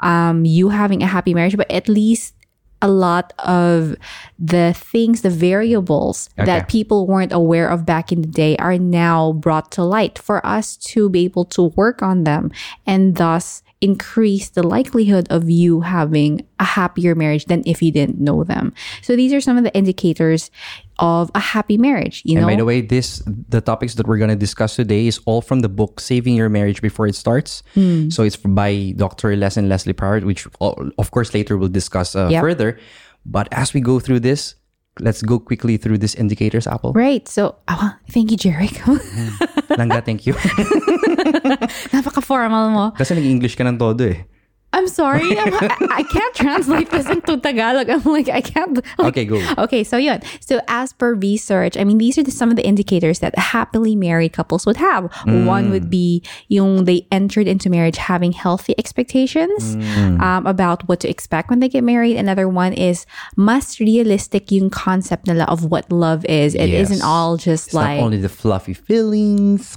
um, 0.00 0.44
you 0.44 0.68
having 0.68 1.02
a 1.02 1.06
happy 1.06 1.32
marriage, 1.32 1.56
but 1.56 1.70
at 1.70 1.88
least 1.88 2.34
a 2.82 2.88
lot 2.88 3.32
of 3.38 3.96
the 4.38 4.74
things, 4.76 5.22
the 5.22 5.30
variables 5.30 6.28
that 6.36 6.68
people 6.68 7.06
weren't 7.06 7.32
aware 7.32 7.68
of 7.68 7.86
back 7.86 8.12
in 8.12 8.20
the 8.22 8.28
day 8.28 8.56
are 8.56 8.76
now 8.76 9.32
brought 9.32 9.70
to 9.72 9.84
light 9.84 10.18
for 10.18 10.44
us 10.44 10.76
to 10.76 11.08
be 11.08 11.24
able 11.24 11.44
to 11.46 11.62
work 11.62 12.02
on 12.02 12.24
them 12.24 12.50
and 12.86 13.16
thus 13.16 13.62
increase 13.82 14.48
the 14.50 14.62
likelihood 14.62 15.26
of 15.28 15.50
you 15.50 15.80
having 15.82 16.46
a 16.60 16.64
happier 16.64 17.14
marriage 17.14 17.46
than 17.46 17.62
if 17.66 17.82
you 17.82 17.90
didn't 17.92 18.20
know 18.20 18.44
them. 18.44 18.72
So 19.02 19.16
these 19.16 19.32
are 19.34 19.40
some 19.40 19.58
of 19.58 19.64
the 19.64 19.74
indicators 19.74 20.50
of 20.98 21.30
a 21.34 21.40
happy 21.40 21.76
marriage, 21.76 22.22
you 22.24 22.38
And 22.38 22.46
know? 22.46 22.52
by 22.52 22.56
the 22.56 22.64
way, 22.64 22.80
this 22.80 23.22
the 23.26 23.60
topics 23.60 23.94
that 23.96 24.06
we're 24.06 24.18
going 24.18 24.30
to 24.30 24.36
discuss 24.36 24.76
today 24.76 25.06
is 25.08 25.18
all 25.26 25.42
from 25.42 25.60
the 25.60 25.68
book 25.68 25.98
"Saving 26.00 26.34
Your 26.36 26.48
Marriage 26.48 26.80
Before 26.80 27.06
It 27.08 27.16
Starts." 27.16 27.62
Hmm. 27.74 28.08
So 28.08 28.22
it's 28.22 28.36
by 28.36 28.94
Dr. 28.96 29.34
Les 29.36 29.56
and 29.58 29.68
Leslie 29.68 29.92
Parrott, 29.92 30.24
which 30.24 30.46
of 30.60 31.10
course 31.10 31.34
later 31.34 31.58
we'll 31.58 31.68
discuss 31.68 32.14
uh, 32.14 32.28
Yep. 32.30 32.40
further. 32.40 32.78
But 33.26 33.48
as 33.52 33.74
we 33.74 33.80
go 33.80 33.98
through 34.00 34.20
this, 34.20 34.54
let's 35.00 35.22
go 35.22 35.38
quickly 35.38 35.76
through 35.76 35.98
these 35.98 36.14
indicators. 36.14 36.66
Apple, 36.66 36.92
Right. 36.92 37.26
So, 37.28 37.56
ah, 37.68 37.98
thank 38.10 38.30
you, 38.30 38.36
Jeric. 38.36 38.76
Langga, 39.78 40.04
thank 40.04 40.26
you. 40.26 40.34
Napaka-formal 41.94 42.68
mo. 42.70 42.84
Kasi 42.92 43.16
nag-English 43.16 43.56
ka 43.56 43.64
ng 43.64 43.78
todo 43.80 44.04
eh. 44.04 44.28
I'm 44.72 44.88
sorry. 44.88 45.36
I'm, 45.38 45.52
I, 45.60 45.76
I 45.90 46.02
can't 46.02 46.34
translate 46.34 46.90
this 46.90 47.08
into 47.08 47.36
Tagalog. 47.36 47.90
I'm 47.90 48.02
like, 48.04 48.28
I 48.28 48.40
can't. 48.40 48.76
like- 48.76 48.86
Okay, 49.12 49.24
go. 49.24 49.36
Okay, 49.58 49.84
so 49.84 49.96
yun. 49.96 50.20
So 50.40 50.60
as 50.68 50.92
per 50.92 51.14
research, 51.14 51.76
I 51.76 51.84
mean, 51.84 51.98
these 51.98 52.16
are 52.16 52.22
the, 52.22 52.30
some 52.30 52.48
of 52.50 52.56
the 52.56 52.64
indicators 52.64 53.18
that 53.20 53.36
happily 53.38 53.94
married 53.94 54.32
couples 54.32 54.64
would 54.64 54.78
have. 54.78 55.12
One 55.26 55.70
would 55.70 55.90
be 55.90 56.22
yung 56.48 56.84
they 56.84 57.06
entered 57.12 57.46
into 57.48 57.68
marriage 57.68 57.96
having 57.98 58.32
healthy 58.32 58.74
expectations 58.78 59.74
um, 60.20 60.46
about 60.46 60.88
what 60.88 61.00
to 61.00 61.08
expect 61.08 61.50
when 61.50 61.60
they 61.60 61.68
get 61.68 61.84
married. 61.84 62.16
Another 62.16 62.48
one 62.48 62.72
is 62.72 63.04
mas 63.36 63.78
realistic 63.78 64.50
yung 64.50 64.70
concept 64.70 65.26
nila 65.26 65.44
of 65.44 65.66
what 65.66 65.90
love 65.92 66.24
is. 66.24 66.54
It 66.54 66.68
Yes. 66.72 66.88
not 66.90 67.04
all 67.04 67.36
just 67.36 67.68
It's 67.68 67.74
like 67.74 67.98
not 67.98 68.04
only 68.04 68.16
the 68.18 68.28
fluffy 68.30 68.72
feelings, 68.72 69.76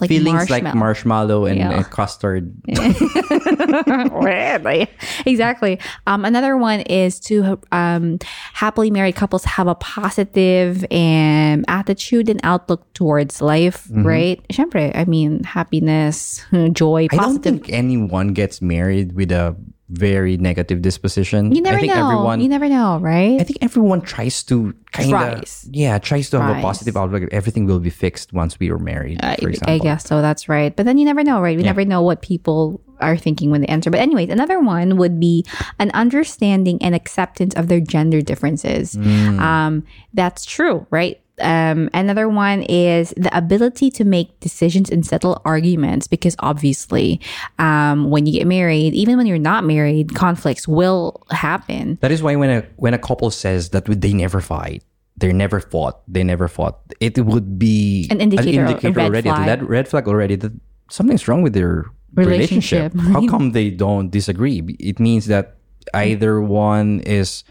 like 0.00 0.08
feelings 0.08 0.50
like 0.50 0.62
marshmallow. 0.64 0.78
marshmallow 0.78 1.44
and 1.46 1.58
Yeah. 1.58 1.78
uh, 1.78 1.82
custard. 1.84 2.52
Weirdly. 4.12 4.88
exactly. 5.26 5.78
Um, 6.06 6.24
another 6.24 6.56
one 6.56 6.80
is 6.80 7.20
to 7.20 7.60
um, 7.72 8.18
happily 8.52 8.90
married 8.90 9.14
couples 9.16 9.44
have 9.44 9.66
a 9.68 9.74
positive 9.74 10.84
and 10.90 11.64
attitude 11.68 12.28
and 12.28 12.40
outlook 12.42 12.92
towards 12.94 13.40
life, 13.40 13.86
right? 13.90 14.46
Siyempre, 14.48 14.90
I 14.96 15.04
mean, 15.04 15.44
happiness, 15.44 16.44
joy, 16.72 17.06
I 17.10 17.16
don't 17.16 17.42
think 17.42 17.70
anyone 17.70 18.28
gets 18.34 18.60
married 18.60 19.12
with 19.14 19.30
a 19.32 19.56
very 19.90 20.36
negative 20.38 20.80
disposition. 20.80 21.54
you 21.54 21.60
never 21.60 21.76
I 21.76 21.80
think 21.80 21.94
know. 21.94 22.10
everyone 22.10 22.40
you 22.40 22.48
never 22.48 22.68
know, 22.68 22.98
right? 22.98 23.38
I 23.40 23.44
think 23.44 23.58
everyone 23.60 24.00
tries 24.00 24.42
to 24.44 24.74
kind 24.92 25.12
of 25.12 25.44
yeah 25.70 25.98
tries 25.98 26.30
to 26.30 26.40
have 26.40 26.56
a 26.56 26.60
positive 26.60 26.96
outlook. 26.96 27.28
Everything 27.32 27.66
will 27.66 27.80
be 27.80 27.90
fixed 27.90 28.32
once 28.32 28.58
we 28.58 28.70
are 28.70 28.78
married. 28.78 29.20
Example, 29.22 29.74
I 29.74 29.78
guess 29.78 30.06
so. 30.06 30.22
That's 30.22 30.48
right. 30.48 30.74
But 30.74 30.86
then 30.86 30.96
you 30.96 31.04
never 31.04 31.22
know, 31.22 31.40
right? 31.40 31.56
We 31.56 31.62
never 31.62 31.84
know 31.84 32.00
what 32.00 32.22
people 32.22 32.80
are 33.00 33.16
thinking 33.16 33.50
when 33.50 33.60
they 33.60 33.66
enter. 33.66 33.90
But 33.90 34.00
anyways, 34.00 34.30
another 34.30 34.60
one 34.60 34.96
would 34.96 35.20
be 35.20 35.44
an 35.78 35.90
understanding 35.92 36.80
and 36.80 36.94
acceptance 36.94 37.54
of 37.54 37.68
their 37.68 37.80
gender 37.80 38.22
differences. 38.22 38.94
Mm. 38.96 39.38
Um, 39.40 39.84
that's 40.14 40.44
true, 40.44 40.86
right? 40.90 41.20
Um, 41.40 41.90
another 41.92 42.28
one 42.28 42.62
is 42.62 43.12
the 43.16 43.36
ability 43.36 43.90
to 43.92 44.04
make 44.04 44.38
decisions 44.40 44.88
and 44.90 45.04
settle 45.04 45.42
arguments 45.44 46.06
because 46.06 46.36
obviously, 46.38 47.20
um, 47.58 48.10
when 48.10 48.26
you 48.26 48.32
get 48.32 48.46
married, 48.46 48.94
even 48.94 49.16
when 49.16 49.26
you're 49.26 49.38
not 49.38 49.64
married, 49.64 50.14
conflicts 50.14 50.68
will 50.68 51.22
happen. 51.30 51.98
That 52.02 52.12
is 52.12 52.22
why 52.22 52.36
when 52.36 52.50
a 52.50 52.60
when 52.76 52.94
a 52.94 52.98
couple 52.98 53.30
says 53.30 53.70
that 53.70 53.84
they 53.86 54.12
never 54.12 54.40
fight, 54.40 54.84
they 55.16 55.32
never 55.32 55.60
fought, 55.60 56.02
they 56.06 56.22
never 56.22 56.46
fought, 56.48 56.78
it 57.00 57.18
would 57.18 57.58
be 57.58 58.06
An 58.10 58.20
indicator, 58.20 58.66
a 58.66 58.90
red 58.90 58.98
already, 58.98 59.28
flag. 59.28 59.42
a 59.42 59.46
red, 59.46 59.68
red 59.68 59.88
flag 59.88 60.08
already 60.08 60.36
that 60.36 60.52
something's 60.90 61.26
wrong 61.26 61.42
with 61.42 61.54
their 61.54 61.86
relationship. 62.14 62.94
Relationship. 62.94 63.12
How 63.12 63.26
come 63.26 63.52
they 63.52 63.70
don't 63.70 64.10
disagree? 64.10 64.62
It 64.78 65.00
means 65.00 65.26
that 65.26 65.56
either 65.92 66.40
one 66.40 67.00
is 67.00 67.44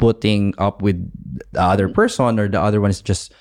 putting 0.00 0.56
up 0.56 0.80
with 0.80 0.96
the 1.52 1.60
other 1.60 1.86
mm. 1.86 1.94
person 1.94 2.40
or 2.40 2.48
the 2.48 2.58
other 2.58 2.80
one 2.80 2.88
is 2.88 3.04
just 3.04 3.36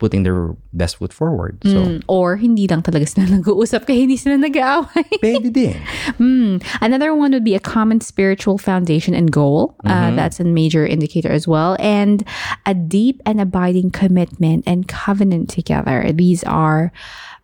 putting 0.00 0.24
their 0.24 0.56
best 0.72 0.96
foot 0.96 1.12
forward. 1.12 1.60
So, 1.62 1.76
mm. 1.84 2.02
Or 2.08 2.34
hindi 2.34 2.66
lang 2.66 2.82
talaga 2.82 3.06
sila 3.06 3.28
nag-uusap 3.38 3.86
kaya 3.86 4.08
hindi 4.08 4.16
sila 4.16 4.40
nag-aaway. 4.42 5.22
pwede 5.22 5.48
din. 5.54 5.78
Mm. 6.20 6.60
Another 6.80 7.14
one 7.14 7.32
would 7.32 7.44
be 7.44 7.54
a 7.54 7.62
common 7.62 8.00
spiritual 8.00 8.58
foundation 8.58 9.14
and 9.14 9.30
goal. 9.30 9.76
Uh, 9.84 10.10
mm-hmm. 10.10 10.16
that's 10.16 10.40
a 10.40 10.44
major 10.44 10.84
indicator 10.84 11.30
as 11.30 11.46
well. 11.46 11.76
And 11.78 12.26
a 12.66 12.74
deep 12.74 13.22
and 13.24 13.40
abiding 13.40 13.92
commitment 13.92 14.64
and 14.66 14.88
covenant 14.88 15.48
together. 15.48 16.12
These 16.12 16.44
are, 16.44 16.92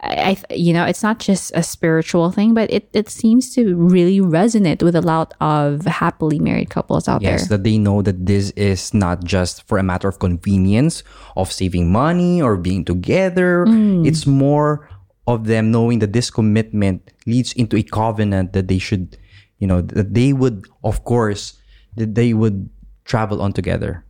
I, 0.00 0.36
I 0.50 0.54
you 0.54 0.72
know, 0.72 0.84
it's 0.84 1.02
not 1.02 1.18
just 1.18 1.52
a 1.54 1.62
spiritual 1.62 2.30
thing, 2.30 2.54
but 2.54 2.70
it, 2.72 2.88
it 2.92 3.08
seems 3.08 3.54
to 3.54 3.74
really 3.76 4.20
resonate 4.20 4.82
with 4.82 4.94
a 4.94 5.00
lot 5.02 5.34
of 5.40 5.84
happily 5.84 6.38
married 6.38 6.70
couples 6.70 7.08
out 7.08 7.22
Yes, 7.22 7.48
there. 7.48 7.58
that 7.58 7.64
they 7.64 7.78
know 7.78 8.02
that 8.02 8.26
this 8.26 8.50
is 8.52 8.94
not 8.94 9.24
just 9.24 9.66
for 9.66 9.78
a 9.78 9.82
matter 9.82 10.08
of 10.08 10.18
convenience 10.18 11.02
of 11.36 11.50
saving 11.52 11.90
money 11.90 12.40
or 12.40 12.56
being 12.56 12.84
together. 12.84 13.66
Mm. 13.66 14.06
It's 14.06 14.26
more 14.26 14.88
of 15.26 15.46
them 15.46 15.70
knowing 15.72 15.98
that 16.00 16.12
this 16.12 16.30
commitment 16.30 17.10
leads 17.26 17.52
into 17.54 17.76
a 17.76 17.82
covenant 17.82 18.52
that 18.52 18.68
they 18.68 18.78
should, 18.78 19.18
you 19.58 19.66
know, 19.66 19.80
that 19.80 20.14
they 20.14 20.32
would, 20.32 20.64
of 20.84 21.04
course, 21.04 21.58
that 21.96 22.14
they 22.14 22.32
would 22.32 22.70
travel 23.04 23.42
on 23.42 23.52
together 23.52 24.05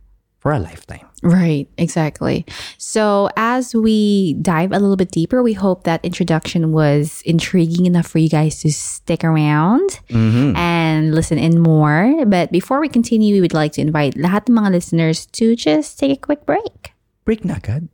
for 0.47 0.53
a 0.53 0.59
lifetime. 0.59 1.03
Right, 1.23 1.67
exactly. 1.77 2.45
So, 2.77 3.27
as 3.35 3.75
we 3.75 4.35
dive 4.35 4.71
a 4.71 4.79
little 4.79 4.95
bit 4.95 5.11
deeper, 5.11 5.43
we 5.43 5.51
hope 5.51 5.83
that 5.83 5.99
introduction 6.05 6.71
was 6.71 7.21
intriguing 7.25 7.85
enough 7.85 8.07
for 8.07 8.19
you 8.19 8.29
guys 8.29 8.61
to 8.61 8.71
stick 8.71 9.25
around 9.25 9.99
mm-hmm. 10.07 10.55
and 10.55 11.13
listen 11.13 11.37
in 11.37 11.59
more. 11.59 12.23
But 12.25 12.53
before 12.53 12.79
we 12.79 12.87
continue, 12.87 13.35
we 13.35 13.41
would 13.41 13.53
like 13.53 13.73
to 13.73 13.81
invite 13.81 14.15
lahat 14.15 14.47
ng 14.47 14.55
mga 14.55 14.71
listeners 14.71 15.27
to 15.35 15.51
just 15.57 15.99
take 15.99 16.15
a 16.15 16.21
quick 16.21 16.47
break. 16.47 16.95
Break 17.27 17.43
na 17.43 17.59
agad. 17.59 17.91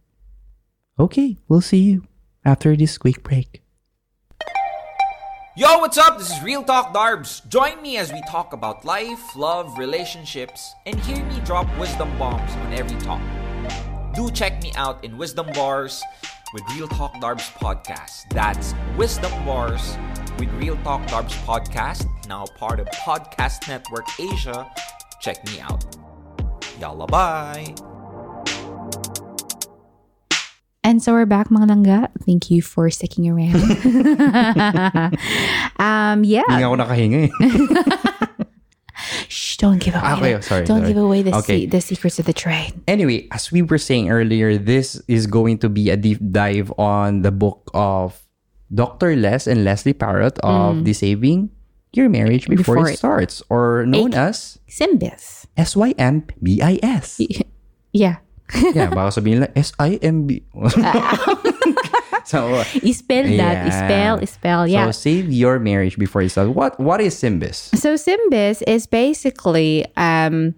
Okay, 1.01 1.41
we'll 1.49 1.65
see 1.65 1.81
you 1.81 2.05
after 2.45 2.77
this 2.77 3.01
quick 3.01 3.25
break. 3.25 3.62
Yo, 5.55 5.77
what's 5.77 5.99
up? 5.99 6.17
This 6.17 6.31
is 6.31 6.41
Real 6.41 6.63
Talk 6.63 6.95
Darbs. 6.95 7.47
Join 7.47 7.79
me 7.79 7.97
as 7.97 8.11
we 8.11 8.19
talk 8.23 8.53
about 8.53 8.85
life, 8.85 9.35
love, 9.35 9.77
relationships, 9.77 10.73
and 10.87 10.99
hear 11.01 11.23
me 11.25 11.39
drop 11.41 11.67
wisdom 11.77 12.09
bombs 12.17 12.51
on 12.55 12.73
every 12.73 12.99
talk. 12.99 13.21
Do 14.15 14.31
check 14.31 14.63
me 14.63 14.71
out 14.75 15.03
in 15.03 15.15
Wisdom 15.15 15.45
Bars 15.53 16.01
with 16.55 16.63
Real 16.75 16.87
Talk 16.87 17.13
Darbs 17.21 17.51
podcast. 17.53 18.29
That's 18.31 18.73
Wisdom 18.97 19.31
Bars 19.45 19.95
with 20.39 20.49
Real 20.53 20.75
Talk 20.77 21.03
Darbs 21.03 21.35
podcast, 21.45 22.07
now 22.27 22.45
part 22.57 22.79
of 22.79 22.87
Podcast 22.87 23.67
Network 23.67 24.07
Asia. 24.19 24.67
Check 25.21 25.45
me 25.45 25.59
out. 25.59 25.85
Yalla 26.79 27.05
bye. 27.05 27.92
And 30.93 31.01
so 31.01 31.17
we're 31.17 31.25
back, 31.25 31.49
mga 31.49 31.65
langga. 31.73 31.99
Thank 32.21 32.53
you 32.53 32.61
for 32.61 32.85
sticking 32.93 33.25
around. 33.25 33.57
um, 35.81 36.21
yeah. 36.21 36.45
Hindi 36.45 36.61
nga 36.61 36.69
ako 36.69 36.77
nakahinga 36.77 37.17
eh. 37.25 37.33
Shh, 39.27 39.57
don't 39.57 39.81
give 39.81 39.97
away. 39.97 40.13
Okay, 40.13 40.33
the, 40.37 40.41
sorry, 40.45 40.65
don't 40.69 40.85
sorry. 40.85 40.93
give 40.93 41.01
away 41.01 41.25
the 41.25 41.33
Okay. 41.41 41.65
se- 41.65 41.73
the 41.73 41.81
secrets 41.81 42.21
of 42.21 42.29
the 42.29 42.33
trade. 42.37 42.77
Anyway, 42.85 43.25
as 43.33 43.49
we 43.49 43.65
were 43.65 43.81
saying 43.81 44.13
earlier, 44.13 44.53
this 44.61 45.01
is 45.09 45.25
going 45.25 45.57
to 45.65 45.69
be 45.69 45.89
a 45.89 45.97
deep 45.97 46.21
dive 46.29 46.69
on 46.77 47.25
the 47.25 47.33
book 47.33 47.73
of 47.73 48.21
Dr. 48.69 49.17
Les 49.17 49.49
and 49.49 49.65
Leslie 49.65 49.97
Parrott 49.97 50.37
of 50.45 50.85
Disabling 50.85 51.49
Your 51.97 52.05
Marriage 52.05 52.45
Before, 52.45 52.77
Mm. 52.77 52.85
Before 52.85 52.85
it 52.85 52.93
it- 52.93 53.01
Starts, 53.01 53.41
or 53.49 53.89
known 53.89 54.13
A- 54.13 54.29
as 54.29 54.61
Simbis. 54.69 55.49
SYMBIS. 55.57 57.17
Yeah. 57.97 58.21
Yeah, 58.73 58.89
baka 58.93 59.19
sabihin 59.21 59.41
lang, 59.41 59.51
S-I-M-B. 59.55 60.43
so, 62.25 62.63
Spell 62.91 63.27
that. 63.37 63.55
Yeah. 63.65 63.69
Spell, 63.69 64.15
spell. 64.27 64.67
Yeah. 64.67 64.85
so 64.87 64.91
save 64.91 65.31
your 65.31 65.59
marriage 65.59 65.97
before 65.97 66.21
it 66.21 66.29
starts. 66.29 66.49
What, 66.49 66.79
what 66.79 67.01
is 67.01 67.15
Symbis? 67.15 67.73
So 67.77 67.95
SYMBIS 67.95 68.63
is 68.67 68.85
basically 68.87 69.85
um 69.97 70.55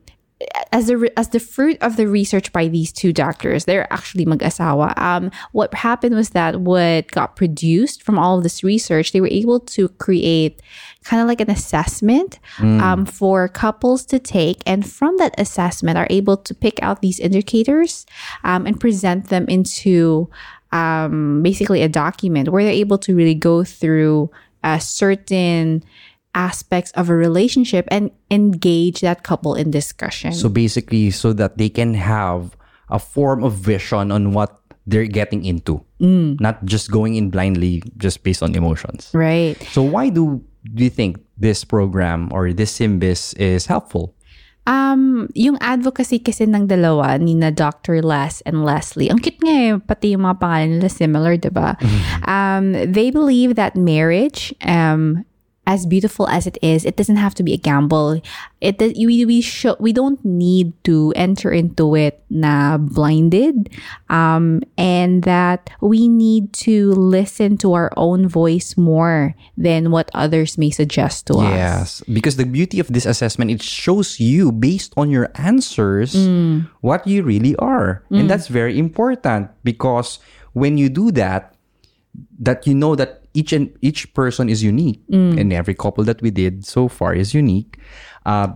as 0.72 0.88
the 0.88 1.12
as 1.16 1.30
the 1.30 1.40
fruit 1.40 1.78
of 1.82 1.96
the 1.96 2.08
research 2.08 2.52
by 2.52 2.68
these 2.68 2.92
two 2.92 3.14
doctors, 3.14 3.64
they're 3.64 3.92
actually 3.92 4.26
mag-asawa. 4.26 4.98
Um, 4.98 5.32
what 5.54 5.74
happened 5.74 6.16
was 6.16 6.32
that 6.32 6.60
what 6.60 7.10
got 7.12 7.38
produced 7.38 8.04
from 8.04 8.20
all 8.20 8.38
of 8.38 8.44
this 8.44 8.64
research, 8.64 9.14
they 9.14 9.22
were 9.22 9.30
able 9.32 9.62
to 9.62 9.88
create 9.88 10.62
kind 11.04 11.22
of 11.22 11.28
like 11.28 11.40
an 11.40 11.50
assessment 11.50 12.40
um, 12.82 13.06
for 13.06 13.48
couples 13.48 14.06
to 14.08 14.20
take, 14.20 14.62
and 14.66 14.86
from 14.86 15.16
that 15.18 15.34
assessment, 15.38 15.98
are 15.98 16.08
able 16.10 16.36
to 16.36 16.54
pick 16.54 16.82
out 16.84 17.02
these 17.02 17.20
indicators 17.20 18.06
um, 18.44 18.66
and 18.66 18.80
present 18.80 19.30
them 19.30 19.46
into 19.48 20.30
um, 20.74 21.42
basically 21.44 21.82
a 21.82 21.90
document 21.90 22.50
where 22.50 22.64
they're 22.64 22.74
able 22.74 22.98
to 22.98 23.16
really 23.16 23.36
go 23.36 23.64
through 23.64 24.30
a 24.64 24.82
certain 24.82 25.84
aspects 26.36 26.92
of 27.00 27.10
a 27.10 27.16
relationship 27.16 27.88
and 27.90 28.12
engage 28.30 29.00
that 29.02 29.24
couple 29.24 29.56
in 29.56 29.72
discussion. 29.72 30.36
So 30.36 30.52
basically, 30.52 31.10
so 31.10 31.32
that 31.34 31.58
they 31.58 31.72
can 31.72 31.96
have 31.96 32.54
a 32.92 33.00
form 33.00 33.42
of 33.44 33.56
vision 33.56 34.12
on 34.12 34.36
what 34.36 34.60
they're 34.86 35.10
getting 35.10 35.48
into, 35.48 35.82
not 35.98 36.62
just 36.68 36.92
going 36.92 37.16
in 37.16 37.32
blindly 37.32 37.82
just 37.98 38.22
based 38.22 38.44
on 38.44 38.54
emotions. 38.54 39.10
right. 39.16 39.58
So 39.74 39.82
why 39.82 40.10
do 40.14 40.44
do 40.62 40.84
you 40.84 40.94
think 40.94 41.18
this 41.40 41.66
program 41.66 42.30
or 42.30 42.54
this 42.54 42.78
Symbis 42.78 43.34
is 43.40 43.66
helpful? 43.66 44.14
Um, 44.66 45.30
yung 45.38 45.62
advocacy 45.62 46.18
kasi 46.18 46.50
ng 46.50 46.66
dalawa 46.66 47.22
ni 47.22 47.38
na 47.38 47.54
Dr. 47.54 48.02
Les 48.02 48.42
and 48.50 48.66
Leslie. 48.66 49.14
Ang 49.14 49.22
cute 49.22 49.38
nga 49.46 49.54
eh, 49.54 49.78
pati 49.78 50.18
yung 50.18 50.26
mga 50.26 50.42
pangalan 50.42 50.70
nila 50.78 50.90
similar, 50.90 51.38
'di 51.38 51.54
ba? 51.54 51.78
Um, 52.26 52.74
they 52.74 53.14
believe 53.14 53.54
that 53.54 53.78
marriage 53.78 54.50
um 54.66 55.22
as 55.68 55.86
beautiful 55.86 56.28
as 56.30 56.46
it 56.46 56.58
is, 56.62 56.86
it 56.86 56.96
doesn't 56.96 57.18
have 57.18 57.34
to 57.36 57.44
be 57.44 57.54
a 57.54 57.58
gamble. 57.58 58.22
It 58.62 58.80
we 58.80 59.26
we 59.26 59.42
show, 59.42 59.76
we 59.80 59.94
don't 59.94 60.24
need 60.24 60.74
to 60.86 61.14
enter 61.16 61.52
into 61.52 61.96
it 61.96 62.24
na 62.30 62.78
blinded, 62.78 63.70
um, 64.10 64.62
and 64.78 65.24
that 65.24 65.70
we 65.82 66.08
need 66.08 66.54
to 66.66 66.92
listen 66.94 67.58
to 67.58 67.74
our 67.74 67.92
own 67.98 68.28
voice 68.28 68.78
more 68.78 69.36
than 69.58 69.92
what 69.92 70.10
others 70.14 70.58
may 70.58 70.70
suggest 70.70 71.28
to 71.28 71.42
us. 71.42 71.54
Yes, 71.54 72.04
because 72.12 72.38
the 72.38 72.46
beauty 72.46 72.80
of 72.80 72.88
this 72.88 73.06
assessment 73.06 73.52
it 73.52 73.62
shows 73.62 74.20
you 74.20 74.52
based 74.52 74.94
on 74.98 75.10
your 75.10 75.30
answers 75.36 76.16
what 76.82 77.06
you 77.08 77.24
really 77.24 77.56
are. 77.58 78.04
And 78.10 78.30
that's 78.30 78.48
very 78.48 78.78
important 78.80 79.50
because 79.64 80.20
when 80.54 80.78
you 80.78 80.90
do 80.90 81.12
that 81.12 81.56
that 82.40 82.66
you 82.68 82.74
know 82.74 82.96
that 82.96 83.25
each 83.36 83.52
and 83.54 83.70
each 83.82 84.14
person 84.16 84.50
is 84.50 84.64
unique 84.64 85.02
and 85.12 85.52
every 85.54 85.76
couple 85.76 86.04
that 86.06 86.22
we 86.24 86.32
did 86.32 86.66
so 86.66 86.88
far 86.88 87.14
is 87.14 87.34
unique. 87.34 87.78
Uh, 88.26 88.48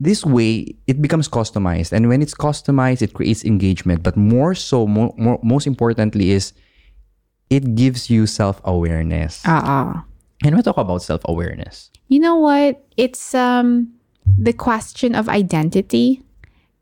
this 0.00 0.26
way 0.26 0.74
it 0.90 1.00
becomes 1.00 1.28
customized 1.30 1.92
and 1.94 2.08
when 2.10 2.20
it's 2.20 2.34
customized 2.34 3.00
it 3.06 3.14
creates 3.14 3.44
engagement 3.46 4.02
but 4.02 4.16
more 4.16 4.52
so 4.54 4.84
mo- 4.86 5.14
more, 5.16 5.38
most 5.46 5.64
importantly 5.64 6.32
is 6.34 6.52
it 7.50 7.74
gives 7.76 8.10
you 8.10 8.26
self-awareness 8.26 9.46
Uh-uh. 9.46 10.00
and 10.44 10.56
we 10.56 10.62
talk 10.62 10.76
about 10.76 11.02
self-awareness 11.02 11.90
You 12.12 12.18
know 12.20 12.36
what? 12.36 12.82
It's 12.98 13.32
um 13.32 13.94
the 14.36 14.52
question 14.52 15.14
of 15.14 15.28
identity. 15.30 16.20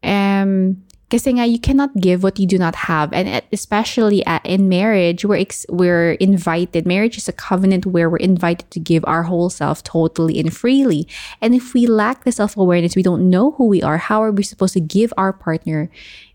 Um 0.02 0.82
kasi 1.10 1.34
nga 1.34 1.42
ah, 1.42 1.50
you 1.50 1.58
cannot 1.58 1.90
give 1.98 2.22
what 2.22 2.38
you 2.38 2.46
do 2.46 2.56
not 2.56 2.86
have. 2.86 3.12
And 3.12 3.42
especially 3.52 4.24
at, 4.24 4.46
in 4.46 4.68
marriage 4.70 5.24
we're 5.24 5.42
ex- 5.42 5.66
we're 5.68 6.12
invited 6.22 6.86
marriage 6.86 7.18
is 7.18 7.28
a 7.28 7.34
covenant 7.34 7.84
where 7.84 8.08
we're 8.08 8.22
invited 8.22 8.70
to 8.70 8.80
give 8.80 9.04
our 9.06 9.24
whole 9.24 9.50
self 9.50 9.82
totally 9.82 10.38
and 10.38 10.54
freely. 10.54 11.10
And 11.42 11.54
if 11.54 11.74
we 11.74 11.86
lack 11.86 12.24
the 12.24 12.32
self-awareness 12.32 12.94
we 12.94 13.02
don't 13.02 13.28
know 13.28 13.52
who 13.58 13.66
we 13.66 13.82
are 13.82 13.98
how 13.98 14.22
are 14.22 14.32
we 14.32 14.42
supposed 14.46 14.74
to 14.74 14.80
give 14.80 15.12
our 15.18 15.32
partner 15.32 15.90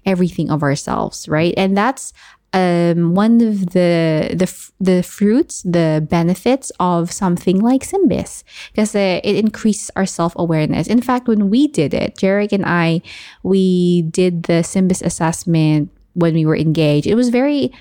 everything 0.06 0.52
of 0.52 0.62
ourselves 0.62 1.28
right? 1.28 1.54
And 1.56 1.78
that's 1.78 2.12
um, 2.56 3.14
one 3.14 3.42
of 3.42 3.72
the 3.72 4.32
the 4.32 4.48
the 4.80 5.04
fruits, 5.04 5.62
the 5.64 6.06
benefits 6.10 6.72
of 6.80 7.12
something 7.12 7.60
like 7.60 7.84
SYMBIS, 7.84 8.44
because 8.72 8.96
uh, 8.96 9.20
it 9.24 9.36
increases 9.36 9.92
our 9.98 10.06
self 10.06 10.34
awareness. 10.38 10.88
In 10.88 11.02
fact, 11.02 11.28
when 11.28 11.50
we 11.50 11.68
did 11.68 11.94
it, 11.94 12.16
Jeric 12.16 12.54
and 12.54 12.66
I, 12.66 13.02
we 13.44 14.04
did 14.04 14.44
the 14.44 14.64
SYMBIS 14.64 15.04
assessment 15.04 15.92
when 16.14 16.34
we 16.34 16.46
were 16.46 16.56
engaged. 16.56 17.08
It 17.08 17.16
was 17.16 17.28
very 17.28 17.74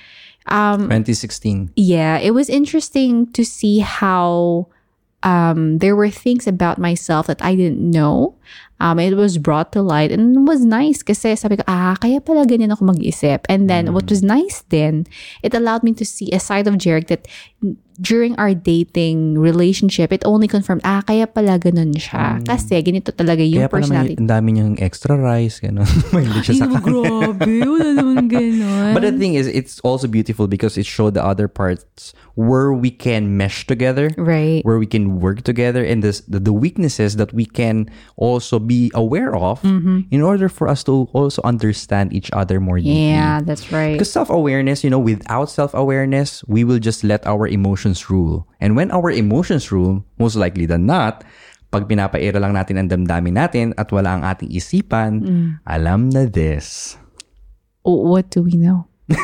2016 0.48 1.70
yeah, 1.76 2.18
it 2.18 2.32
was 2.32 2.50
interesting 2.50 3.30
to 3.32 3.44
see 3.44 3.78
how 3.78 4.66
um, 5.22 5.78
there 5.78 5.96
were 5.96 6.10
things 6.10 6.46
about 6.46 6.78
myself 6.78 7.28
that 7.28 7.42
I 7.42 7.54
didn't 7.54 7.80
know. 7.80 8.34
Um, 8.80 8.98
it 8.98 9.14
was 9.14 9.38
brought 9.38 9.70
to 9.72 9.82
light 9.82 10.10
and 10.10 10.34
it 10.34 10.44
was 10.44 10.64
nice 10.64 11.02
kasi 11.02 11.36
sabi 11.36 11.56
ko, 11.56 11.62
ah, 11.66 11.94
kaya 11.96 12.20
pala 12.20 12.44
ganyan 12.44 12.72
ako 12.74 12.90
mag-isip. 12.90 13.46
And 13.48 13.70
then 13.70 13.94
what 13.94 14.10
was 14.10 14.22
nice 14.22 14.66
then, 14.68 15.06
it 15.42 15.54
allowed 15.54 15.82
me 15.82 15.94
to 15.94 16.04
see 16.04 16.28
a 16.34 16.40
side 16.42 16.66
of 16.66 16.74
Jeric 16.74 17.06
that 17.08 17.24
during 18.00 18.34
our 18.36 18.52
dating 18.52 19.38
relationship, 19.38 20.10
it 20.12 20.26
only 20.26 20.48
confirmed, 20.50 20.82
ah, 20.82 21.00
kaya 21.06 21.30
pala 21.30 21.56
ganun 21.62 21.94
siya. 21.94 22.42
Kasi 22.42 22.82
ganito 22.82 23.14
talaga 23.14 23.46
yung 23.46 23.62
Kaya 23.64 23.70
pala 23.70 23.86
may, 23.86 24.10
personality. 24.10 24.14
ang 24.18 24.26
dami 24.28 24.48
niyang 24.52 24.74
extra 24.82 25.14
rice, 25.14 25.62
gano'n. 25.62 25.86
Mahilig 26.14 26.42
siya 26.42 26.54
sa 26.58 26.66
kanin. 26.66 26.82
grabe, 26.82 27.54
wala 27.62 27.90
naman 27.94 28.26
ganun. 28.34 28.92
But 28.92 29.06
the 29.06 29.14
thing 29.14 29.38
is, 29.38 29.46
it's 29.46 29.78
also 29.86 30.10
beautiful 30.10 30.50
because 30.50 30.74
it 30.74 30.84
showed 30.84 31.14
the 31.14 31.22
other 31.22 31.46
parts 31.46 32.10
where 32.34 32.74
we 32.74 32.90
can 32.90 33.38
mesh 33.38 33.62
together, 33.70 34.10
Right. 34.18 34.66
where 34.66 34.82
we 34.82 34.90
can 34.90 35.22
work 35.22 35.46
together, 35.46 35.86
and 35.86 36.02
this, 36.02 36.26
the, 36.26 36.42
the 36.42 36.52
weaknesses 36.52 37.14
that 37.22 37.30
we 37.30 37.46
can 37.46 37.86
also 38.18 38.58
be 38.64 38.88
aware 38.96 39.36
of 39.36 39.60
Mm-hmm. 39.62 40.08
in 40.10 40.20
order 40.24 40.48
for 40.48 40.66
us 40.66 40.82
to 40.88 41.06
also 41.12 41.38
understand 41.44 42.12
each 42.16 42.32
other 42.32 42.58
more 42.58 42.80
deeply. 42.80 43.12
Yeah, 43.12 43.44
that's 43.44 43.68
right. 43.70 43.94
Because 43.94 44.10
self 44.10 44.28
awareness, 44.32 44.82
you 44.82 44.90
know, 44.90 44.98
without 44.98 45.52
self 45.52 45.76
awareness, 45.76 46.40
we 46.48 46.64
will 46.64 46.80
just 46.80 47.04
let 47.04 47.22
our 47.28 47.46
emotions 47.46 48.08
rule. 48.08 48.48
And 48.60 48.74
when 48.74 48.90
our 48.90 49.12
emotions 49.12 49.70
rule, 49.70 50.02
most 50.18 50.34
likely 50.34 50.64
than 50.66 50.88
not, 50.88 51.22
pag 51.70 51.84
pinapaira 51.90 52.38
lang 52.38 52.54
natin 52.54 52.78
ang 52.78 52.88
damdamin 52.88 53.34
natin 53.36 53.66
at 53.76 53.90
wala 53.90 54.16
ang 54.16 54.22
ating 54.24 54.48
isipan, 54.50 55.12
Mm. 55.20 55.48
alam 55.66 56.08
na 56.08 56.24
this. 56.24 56.96
What 57.84 58.30
do 58.32 58.40
we 58.46 58.56
know? 58.56 58.88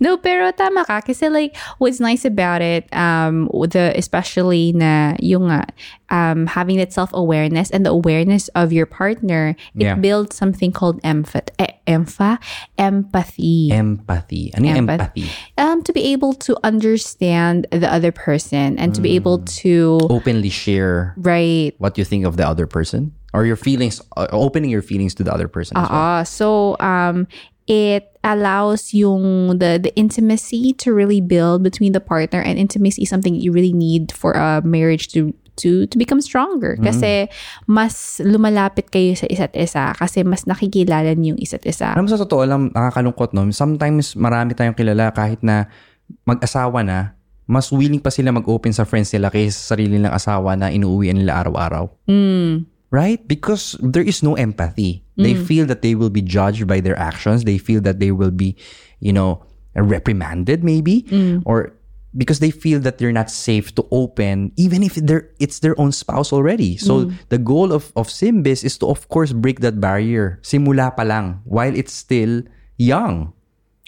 no, 0.00 0.16
pero 0.16 0.50
tama 0.52 0.84
ka. 0.84 1.00
Kasi 1.00 1.28
like, 1.28 1.56
what's 1.78 2.00
nice 2.00 2.24
about 2.24 2.62
it, 2.62 2.86
um, 2.94 3.48
the, 3.70 3.92
especially 3.96 4.72
na 4.72 5.14
yung 5.20 5.48
nga, 5.48 5.64
um, 6.10 6.46
having 6.46 6.76
that 6.78 6.92
self-awareness 6.92 7.70
and 7.70 7.84
the 7.84 7.90
awareness 7.90 8.48
of 8.56 8.72
your 8.72 8.86
partner, 8.86 9.56
it 9.76 9.82
Yeah. 9.82 9.94
builds 9.96 10.36
something 10.36 10.72
called 10.72 11.00
emph- 11.02 11.48
eh, 11.58 11.76
empha, 11.86 12.38
empathy. 12.78 13.70
Empathy. 13.72 14.52
Ano 14.56 14.64
yung 14.68 14.88
empathy? 14.88 15.28
um, 15.58 15.82
to 15.82 15.92
be 15.92 16.12
able 16.12 16.32
to 16.34 16.56
understand 16.64 17.66
the 17.70 17.90
other 17.92 18.12
person 18.12 18.78
and 18.78 18.94
to 18.94 19.00
be 19.00 19.14
able 19.16 19.38
Mm. 19.40 19.46
to, 19.62 19.98
Openly 20.10 20.48
share 20.50 21.14
right, 21.18 21.74
what 21.78 21.98
you 21.98 22.04
think 22.04 22.24
of 22.24 22.36
the 22.36 22.46
other 22.46 22.66
person 22.66 23.12
or 23.34 23.44
your 23.44 23.56
feelings, 23.56 24.00
uh, 24.16 24.26
opening 24.32 24.70
your 24.70 24.82
feelings 24.82 25.14
to 25.16 25.22
the 25.22 25.32
other 25.32 25.48
person. 25.48 25.76
as 25.76 25.88
well. 25.88 25.98
Ah, 26.00 26.22
so 26.24 26.76
um 26.80 27.26
it 27.68 28.08
allows 28.28 28.92
yung 28.92 29.56
the 29.56 29.80
the 29.80 29.92
intimacy 29.96 30.76
to 30.76 30.92
really 30.92 31.24
build 31.24 31.64
between 31.64 31.96
the 31.96 32.02
partner 32.04 32.44
and 32.44 32.60
intimacy 32.60 33.02
is 33.02 33.10
something 33.10 33.32
you 33.32 33.48
really 33.48 33.72
need 33.72 34.12
for 34.12 34.36
a 34.36 34.60
marriage 34.60 35.08
to 35.16 35.32
to 35.58 35.88
to 35.90 35.98
become 35.98 36.22
stronger 36.22 36.78
kasi 36.78 37.26
mas 37.66 38.22
lumalapit 38.22 38.92
kayo 38.94 39.18
sa 39.18 39.26
isa't 39.26 39.50
isa 39.58 39.90
kasi 39.98 40.22
mas 40.22 40.46
nakikilala 40.46 41.16
niyo 41.18 41.34
yung 41.34 41.40
isa't 41.42 41.66
isa. 41.66 41.92
Alam 41.92 42.06
mo, 42.06 42.10
sa 42.14 42.22
totoo 42.22 42.42
lang, 42.46 42.70
nakakalungkot, 42.70 43.34
no? 43.34 43.44
Sometimes, 43.50 44.14
marami 44.14 44.54
tayong 44.54 44.78
kilala 44.78 45.10
kahit 45.10 45.42
na 45.42 45.66
mag-asawa 46.24 46.80
na, 46.86 47.18
mas 47.44 47.68
willing 47.74 48.00
pa 48.00 48.08
sila 48.08 48.32
mag-open 48.32 48.72
sa 48.72 48.84
friends 48.88 49.12
nila 49.12 49.28
kaysa 49.28 49.56
sa 49.56 49.74
sarili 49.74 49.98
nilang 49.98 50.14
asawa 50.14 50.56
na 50.56 50.68
inuuwian 50.72 51.16
nila 51.16 51.40
araw-araw. 51.44 51.90
Right? 52.90 53.20
Because 53.28 53.76
there 53.80 54.02
is 54.02 54.22
no 54.22 54.34
empathy. 54.34 55.04
They 55.18 55.34
mm. 55.34 55.44
feel 55.44 55.66
that 55.66 55.82
they 55.82 55.94
will 55.94 56.08
be 56.08 56.22
judged 56.22 56.66
by 56.66 56.80
their 56.80 56.96
actions. 56.96 57.44
They 57.44 57.58
feel 57.58 57.82
that 57.82 58.00
they 58.00 58.12
will 58.12 58.30
be, 58.30 58.56
you 59.00 59.12
know, 59.12 59.44
reprimanded 59.74 60.64
maybe. 60.64 61.02
Mm. 61.10 61.42
Or 61.44 61.74
because 62.16 62.40
they 62.40 62.50
feel 62.50 62.80
that 62.80 62.98
they're 62.98 63.12
not 63.12 63.30
safe 63.30 63.74
to 63.74 63.86
open 63.90 64.52
even 64.56 64.82
if 64.82 64.94
they're 64.96 65.28
it's 65.38 65.60
their 65.60 65.78
own 65.78 65.92
spouse 65.92 66.32
already 66.32 66.76
so 66.76 67.04
mm. 67.04 67.12
the 67.28 67.36
goal 67.36 67.72
of 67.72 67.92
of 67.96 68.08
SYMBIS 68.08 68.64
is 68.64 68.78
to 68.80 68.88
of 68.88 69.08
course 69.12 69.32
break 69.32 69.60
that 69.60 69.76
barrier 69.76 70.40
simula 70.40 70.94
pa 70.96 71.04
lang 71.04 71.40
while 71.44 71.74
it's 71.74 71.92
still 71.92 72.42
young 72.80 73.32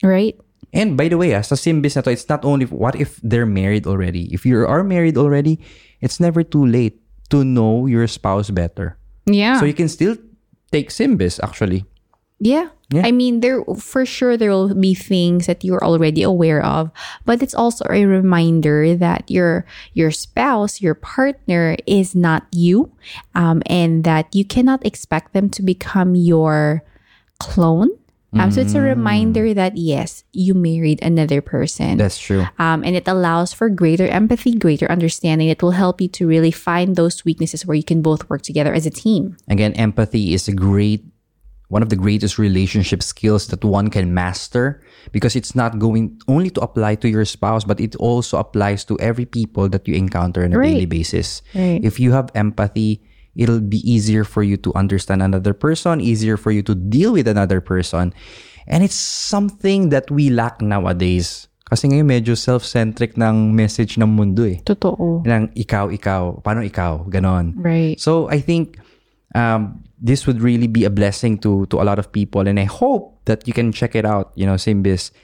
Right? 0.05 0.37
and 0.73 0.97
by 0.97 1.09
the 1.09 1.17
way 1.17 1.33
ah, 1.33 1.41
sa 1.41 1.57
SYMBIS 1.57 1.97
na 1.97 2.03
to 2.05 2.13
it's 2.13 2.29
not 2.29 2.45
only 2.45 2.69
what 2.69 2.93
if 2.93 3.17
they're 3.25 3.49
married 3.49 3.89
already 3.89 4.29
if 4.33 4.45
you 4.45 4.61
are 4.69 4.85
married 4.85 5.17
already 5.17 5.57
it's 6.05 6.21
never 6.21 6.45
too 6.45 6.65
late 6.65 7.01
to 7.31 7.45
know 7.45 7.87
your 7.87 8.07
spouse 8.07 8.51
better 8.51 8.97
Yeah. 9.27 9.59
so 9.59 9.65
you 9.67 9.75
can 9.75 9.89
still 9.89 10.17
take 10.73 10.91
SYMBIS 10.91 11.41
actually 11.43 11.85
Yeah. 12.41 12.69
Yeah. 12.91 13.07
I 13.07 13.13
mean, 13.13 13.39
there 13.39 13.63
for 13.79 14.03
sure 14.09 14.35
there 14.35 14.51
will 14.51 14.75
be 14.75 14.97
things 14.99 15.47
that 15.47 15.63
you're 15.63 15.85
already 15.85 16.25
aware 16.27 16.59
of, 16.65 16.91
but 17.29 17.39
it's 17.39 17.55
also 17.55 17.85
a 17.87 18.03
reminder 18.03 18.97
that 18.97 19.31
your 19.31 19.63
your 19.93 20.11
spouse, 20.11 20.81
your 20.83 20.97
partner, 20.99 21.77
is 21.87 22.17
not 22.17 22.49
you, 22.51 22.91
um, 23.37 23.63
and 23.71 24.03
that 24.03 24.35
you 24.35 24.43
cannot 24.43 24.83
expect 24.83 25.37
them 25.37 25.47
to 25.55 25.63
become 25.63 26.17
your 26.17 26.83
clone. 27.39 27.95
Um, 28.33 28.51
so 28.55 28.61
it's 28.61 28.75
a 28.75 28.81
reminder 28.81 29.53
that 29.55 29.77
yes, 29.77 30.23
you 30.33 30.55
married 30.55 31.03
another 31.03 31.41
person. 31.43 31.99
that's 31.99 32.19
true 32.19 32.47
Um, 32.63 32.85
and 32.87 32.95
it 32.95 33.09
allows 33.09 33.53
for 33.53 33.67
greater 33.69 34.07
empathy, 34.07 34.55
greater 34.55 34.87
understanding. 34.87 35.49
It 35.51 35.63
will 35.63 35.75
help 35.75 36.01
you 36.01 36.07
to 36.15 36.29
really 36.31 36.53
find 36.55 36.95
those 36.95 37.25
weaknesses 37.25 37.67
where 37.67 37.75
you 37.75 37.83
can 37.83 38.03
both 38.03 38.31
work 38.31 38.43
together 38.43 38.73
as 38.73 38.87
a 38.87 38.91
team. 38.95 39.37
Again, 39.51 39.73
empathy 39.75 40.33
is 40.35 40.47
a 40.47 40.55
great 40.55 41.03
one 41.71 41.83
of 41.87 41.89
the 41.89 41.95
greatest 41.99 42.35
relationship 42.39 42.99
skills 43.01 43.47
that 43.47 43.63
one 43.63 43.91
can 43.91 44.13
master 44.13 44.83
because 45.15 45.37
it's 45.39 45.55
not 45.55 45.79
going 45.79 46.19
only 46.27 46.51
to 46.51 46.61
apply 46.61 46.97
to 46.99 47.09
your 47.09 47.25
spouse, 47.25 47.63
but 47.63 47.79
it 47.79 47.95
also 47.95 48.39
applies 48.39 48.85
to 48.85 48.99
every 48.99 49.25
people 49.25 49.69
that 49.71 49.87
you 49.87 49.95
encounter 49.95 50.43
on 50.43 50.53
a 50.53 50.59
Right. 50.59 50.75
daily 50.75 50.87
basis. 50.91 51.43
Right. 51.55 51.79
If 51.83 52.03
you 52.03 52.11
have 52.11 52.27
empathy, 52.35 53.03
it'll 53.37 53.61
be 53.61 53.79
easier 53.85 54.25
for 54.25 54.43
you 54.43 54.57
to 54.59 54.75
understand 54.75 55.23
another 55.23 55.55
person, 55.55 56.01
easier 56.01 56.37
for 56.37 56.51
you 56.51 56.63
to 56.63 56.75
deal 56.75 57.13
with 57.13 57.29
another 57.29 57.61
person. 57.61 58.15
And 58.67 58.85
it's 58.85 58.99
something 58.99 59.91
that 59.91 60.11
we 60.11 60.31
lack 60.31 60.61
nowadays. 60.63 61.49
Kasi 61.71 61.87
ngayon 61.87 62.07
medyo 62.07 62.35
self-centric 62.35 63.15
ng 63.15 63.55
message 63.55 63.95
ng 63.95 64.11
mundo 64.11 64.43
eh. 64.43 64.59
Totoo. 64.67 65.23
Lang 65.23 65.55
ikaw, 65.55 65.91
ikaw, 65.95 66.43
paano 66.43 66.67
ikaw, 66.67 67.07
ganon. 67.07 67.55
Right. 67.55 67.95
So 67.95 68.27
I 68.27 68.43
think 68.43 68.83
um, 69.35 69.79
this 70.03 70.27
would 70.27 70.43
really 70.43 70.67
be 70.67 70.83
a 70.85 70.91
blessing 70.91 71.39
to 71.47 71.67
to 71.71 71.79
a 71.79 71.87
lot 71.87 72.03
of 72.03 72.11
people, 72.11 72.49
and 72.51 72.59
I 72.59 72.67
hope 72.67 73.23
that 73.31 73.47
you 73.47 73.55
can 73.55 73.71
check 73.71 73.95
it 73.95 74.03
out. 74.03 74.35
You 74.35 74.51
know, 74.51 74.59
SYMBIS. 74.59 75.15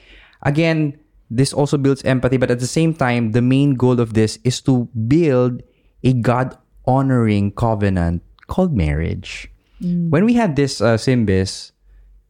Again, 0.47 0.95
this 1.27 1.51
also 1.51 1.75
builds 1.75 2.05
empathy, 2.07 2.39
but 2.39 2.47
at 2.47 2.63
the 2.63 2.69
same 2.69 2.95
time, 2.95 3.35
the 3.35 3.43
main 3.43 3.75
goal 3.75 3.99
of 3.99 4.15
this 4.15 4.39
is 4.47 4.63
to 4.69 4.87
build 4.95 5.59
a 6.03 6.15
God 6.15 6.55
honoring 6.87 7.51
covenant 7.51 8.23
called 8.47 8.73
marriage. 8.73 9.51
When 10.09 10.25
we 10.25 10.33
had 10.33 10.55
this 10.55 10.81
uh, 10.81 10.97
SYMBIS, 10.97 11.71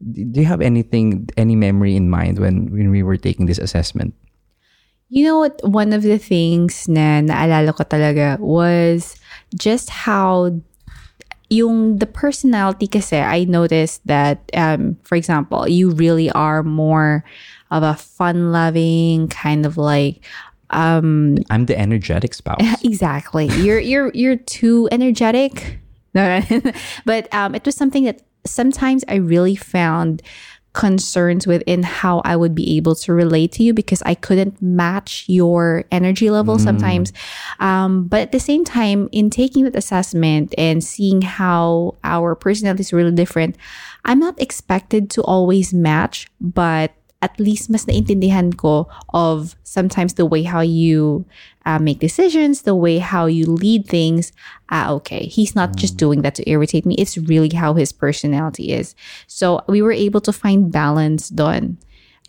do 0.04 0.40
you 0.40 0.46
have 0.46 0.60
anything, 0.60 1.30
any 1.36 1.56
memory 1.56 1.96
in 1.96 2.10
mind 2.10 2.38
when 2.38 2.68
when 2.70 2.90
we 2.90 3.02
were 3.02 3.16
taking 3.16 3.46
this 3.46 3.58
assessment? 3.58 4.12
You 5.08 5.24
know 5.24 5.38
what? 5.38 5.56
One 5.64 5.96
of 5.96 6.02
the 6.04 6.18
things 6.18 6.84
na 6.84 7.24
naalala 7.24 7.72
ko 7.72 7.88
talaga 7.88 8.36
was 8.38 9.16
just 9.56 9.88
how 9.88 10.52
yung 11.48 11.96
the 11.96 12.06
personality 12.06 12.86
kasi 12.86 13.16
I 13.16 13.48
noticed 13.48 14.04
that 14.04 14.44
um 14.52 15.00
for 15.00 15.16
example 15.16 15.64
you 15.64 15.96
really 15.96 16.28
are 16.36 16.60
more 16.60 17.24
of 17.72 17.82
a 17.82 17.96
fun 17.96 18.52
loving 18.52 19.28
kind 19.28 19.64
of 19.64 19.80
like 19.80 20.20
um 20.70 21.38
I'm 21.50 21.66
the 21.66 21.78
energetic 21.78 22.34
spouse. 22.34 22.60
exactly 22.84 23.46
you're 23.46 23.80
you're 23.80 24.10
you're 24.14 24.36
too 24.36 24.88
energetic 24.92 25.78
no, 26.14 26.40
but 27.04 27.32
um 27.34 27.54
it 27.54 27.64
was 27.64 27.76
something 27.76 28.04
that 28.04 28.22
sometimes 28.44 29.04
I 29.08 29.16
really 29.16 29.56
found 29.56 30.22
concerns 30.78 31.44
within 31.44 31.82
how 31.82 32.20
I 32.24 32.36
would 32.36 32.54
be 32.54 32.76
able 32.76 32.94
to 32.96 33.12
relate 33.12 33.50
to 33.52 33.64
you 33.64 33.74
because 33.74 34.02
I 34.02 34.14
couldn't 34.14 34.62
match 34.62 35.24
your 35.26 35.84
energy 35.90 36.30
level 36.30 36.58
sometimes. 36.58 37.12
Um, 37.58 38.06
but 38.06 38.20
at 38.20 38.32
the 38.32 38.38
same 38.38 38.64
time, 38.64 39.08
in 39.10 39.28
taking 39.28 39.64
that 39.64 39.74
assessment 39.74 40.54
and 40.56 40.84
seeing 40.84 41.22
how 41.22 41.96
our 42.04 42.36
personalities 42.36 42.92
are 42.92 42.96
really 42.96 43.10
different, 43.10 43.56
I'm 44.04 44.20
not 44.20 44.40
expected 44.40 45.10
to 45.10 45.22
always 45.22 45.74
match, 45.74 46.28
but 46.40 46.92
at 47.20 47.34
least 47.40 47.66
mas 47.66 47.84
naintindihan 47.86 48.54
ko 48.54 48.86
of 49.10 49.58
sometimes 49.66 50.14
the 50.14 50.26
way 50.26 50.46
how 50.46 50.60
you 50.62 51.26
uh, 51.66 51.78
make 51.78 51.98
decisions, 51.98 52.62
the 52.62 52.74
way 52.78 52.98
how 52.98 53.26
you 53.26 53.46
lead 53.46 53.86
things. 53.86 54.30
Ah, 54.70 54.90
okay. 54.92 55.26
He's 55.26 55.54
not 55.58 55.74
just 55.74 55.96
doing 55.98 56.22
that 56.22 56.34
to 56.38 56.48
irritate 56.48 56.86
me. 56.86 56.94
It's 56.94 57.18
really 57.18 57.50
how 57.50 57.74
his 57.74 57.90
personality 57.90 58.70
is. 58.70 58.94
So 59.26 59.60
we 59.66 59.82
were 59.82 59.92
able 59.92 60.20
to 60.22 60.32
find 60.32 60.70
balance 60.70 61.28
done. 61.28 61.78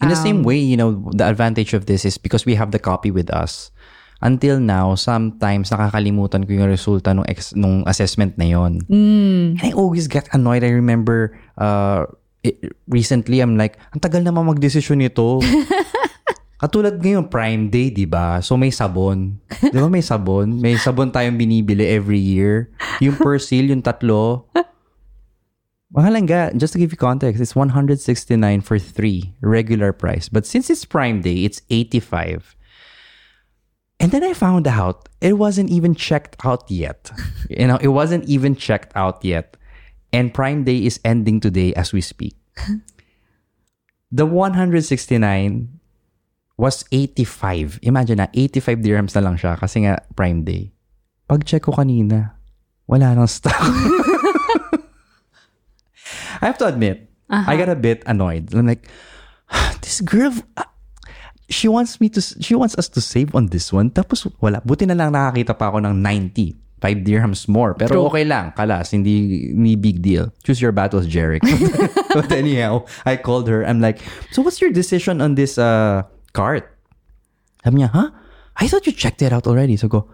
In 0.02 0.08
the 0.08 0.16
same 0.16 0.44
way, 0.48 0.58
you 0.58 0.78
know, 0.78 1.12
the 1.12 1.28
advantage 1.28 1.74
of 1.76 1.86
this 1.86 2.06
is 2.06 2.18
because 2.18 2.46
we 2.46 2.56
have 2.56 2.72
the 2.72 2.80
copy 2.80 3.12
with 3.12 3.30
us. 3.30 3.70
Until 4.22 4.60
now, 4.60 4.96
sometimes 4.96 5.72
nakakalimutan 5.72 6.48
ko 6.48 6.52
yung 6.56 6.72
resulta 6.72 7.16
nung, 7.16 7.28
ex- 7.28 7.56
nung 7.56 7.84
assessment 7.88 8.36
na 8.40 8.48
yon. 8.48 8.84
And 9.60 9.64
I 9.64 9.72
always 9.72 10.08
get 10.08 10.28
annoyed. 10.32 10.64
I 10.64 10.72
remember 10.72 11.40
uh, 11.60 12.08
it- 12.44 12.76
recently, 12.88 13.40
I'm 13.40 13.58
like, 13.60 13.78
ang 13.92 14.00
tagal 14.00 14.24
naman 14.24 14.48
magdesisyon 14.48 15.04
nito. 15.04 15.40
Katulad 16.62 17.00
ngayon, 17.00 17.32
Prime 17.32 17.72
Day, 17.72 17.88
di 17.88 18.04
ba? 18.04 18.44
So 18.44 18.60
may 18.60 18.68
sabon. 18.68 19.40
Di 19.64 19.80
ba 19.80 19.88
may 19.88 20.04
sabon? 20.04 20.60
May 20.60 20.76
sabon 20.76 21.08
tayong 21.08 21.40
binibili 21.40 21.88
every 21.88 22.20
year. 22.20 22.68
Yung 23.00 23.16
Persil, 23.16 23.72
yung 23.72 23.80
tatlo. 23.80 24.52
Mahal 25.90 26.20
ga. 26.28 26.52
Just 26.52 26.76
to 26.76 26.80
give 26.80 26.92
you 26.92 27.00
context, 27.00 27.40
it's 27.40 27.56
169 27.56 27.96
for 28.62 28.78
three, 28.78 29.34
regular 29.40 29.96
price. 29.96 30.28
But 30.28 30.46
since 30.46 30.70
it's 30.70 30.84
Prime 30.84 31.24
Day, 31.24 31.48
it's 31.48 31.64
85. 31.72 32.60
And 34.00 34.12
then 34.12 34.24
I 34.24 34.36
found 34.36 34.68
out 34.68 35.10
it 35.20 35.40
wasn't 35.40 35.72
even 35.72 35.96
checked 35.96 36.36
out 36.44 36.70
yet. 36.70 37.12
you 37.50 37.68
know, 37.68 37.80
it 37.82 37.90
wasn't 37.96 38.28
even 38.28 38.56
checked 38.56 38.92
out 38.96 39.24
yet. 39.24 39.58
And 40.10 40.34
Prime 40.34 40.66
Day 40.66 40.86
is 40.86 41.00
ending 41.06 41.40
today 41.40 41.74
as 41.74 41.94
we 41.94 42.02
speak. 42.02 42.36
The 44.10 44.26
169 44.26 45.70
was 46.58 46.84
85. 46.92 47.78
Imagine 47.86 48.26
na, 48.26 48.28
85 48.34 48.82
dirhams 48.82 49.14
na 49.14 49.22
lang 49.22 49.38
siya 49.38 49.54
kasi 49.54 49.86
nga 49.86 50.02
Prime 50.18 50.42
Day. 50.42 50.74
Pag-check 51.30 51.70
ko 51.70 51.78
kanina, 51.78 52.34
wala 52.90 53.14
nang 53.14 53.30
stock. 53.30 53.54
I 56.42 56.50
have 56.50 56.58
to 56.58 56.66
admit, 56.66 57.06
I 57.30 57.54
got 57.54 57.70
a 57.70 57.78
bit 57.78 58.02
annoyed. 58.10 58.50
I'm 58.50 58.66
like, 58.66 58.90
this 59.86 60.02
girl, 60.02 60.34
uh, 60.58 60.66
she 61.46 61.70
wants 61.70 62.02
me 62.02 62.10
to, 62.10 62.22
she 62.22 62.58
wants 62.58 62.74
us 62.82 62.90
to 62.98 63.02
save 63.02 63.38
on 63.38 63.54
this 63.54 63.70
one. 63.70 63.94
Tapos 63.94 64.26
wala. 64.42 64.66
Buti 64.66 64.90
na 64.90 64.98
lang 64.98 65.14
nakakita 65.14 65.54
pa 65.54 65.70
ako 65.70 65.86
ng 65.86 66.02
90. 66.02 66.58
5 66.82 67.04
dirhams 67.04 67.48
more. 67.48 67.76
Pero 67.76 68.08
okay 68.08 68.24
lang. 68.24 68.54
Kalas, 68.56 68.92
hindi, 68.92 69.52
hindi 69.52 69.76
big 69.76 70.02
deal. 70.02 70.32
Choose 70.44 70.62
your 70.62 70.72
battles, 70.72 71.08
Jerick. 71.08 71.44
but 72.16 72.32
anyhow, 72.32 72.86
I 73.06 73.18
called 73.18 73.48
her. 73.48 73.66
I'm 73.66 73.80
like, 73.82 74.00
so 74.32 74.42
what's 74.42 74.62
your 74.62 74.72
decision 74.72 75.22
on 75.22 75.36
this 75.36 75.58
uh, 75.58 76.04
cart? 76.34 76.72
Sabi 77.64 77.84
niya, 77.84 77.92
huh? 77.92 78.10
I 78.56 78.68
thought 78.68 78.88
you 78.88 78.94
checked 78.94 79.22
it 79.22 79.32
out 79.32 79.48
already. 79.48 79.76
So 79.76 79.88
go, 79.88 80.08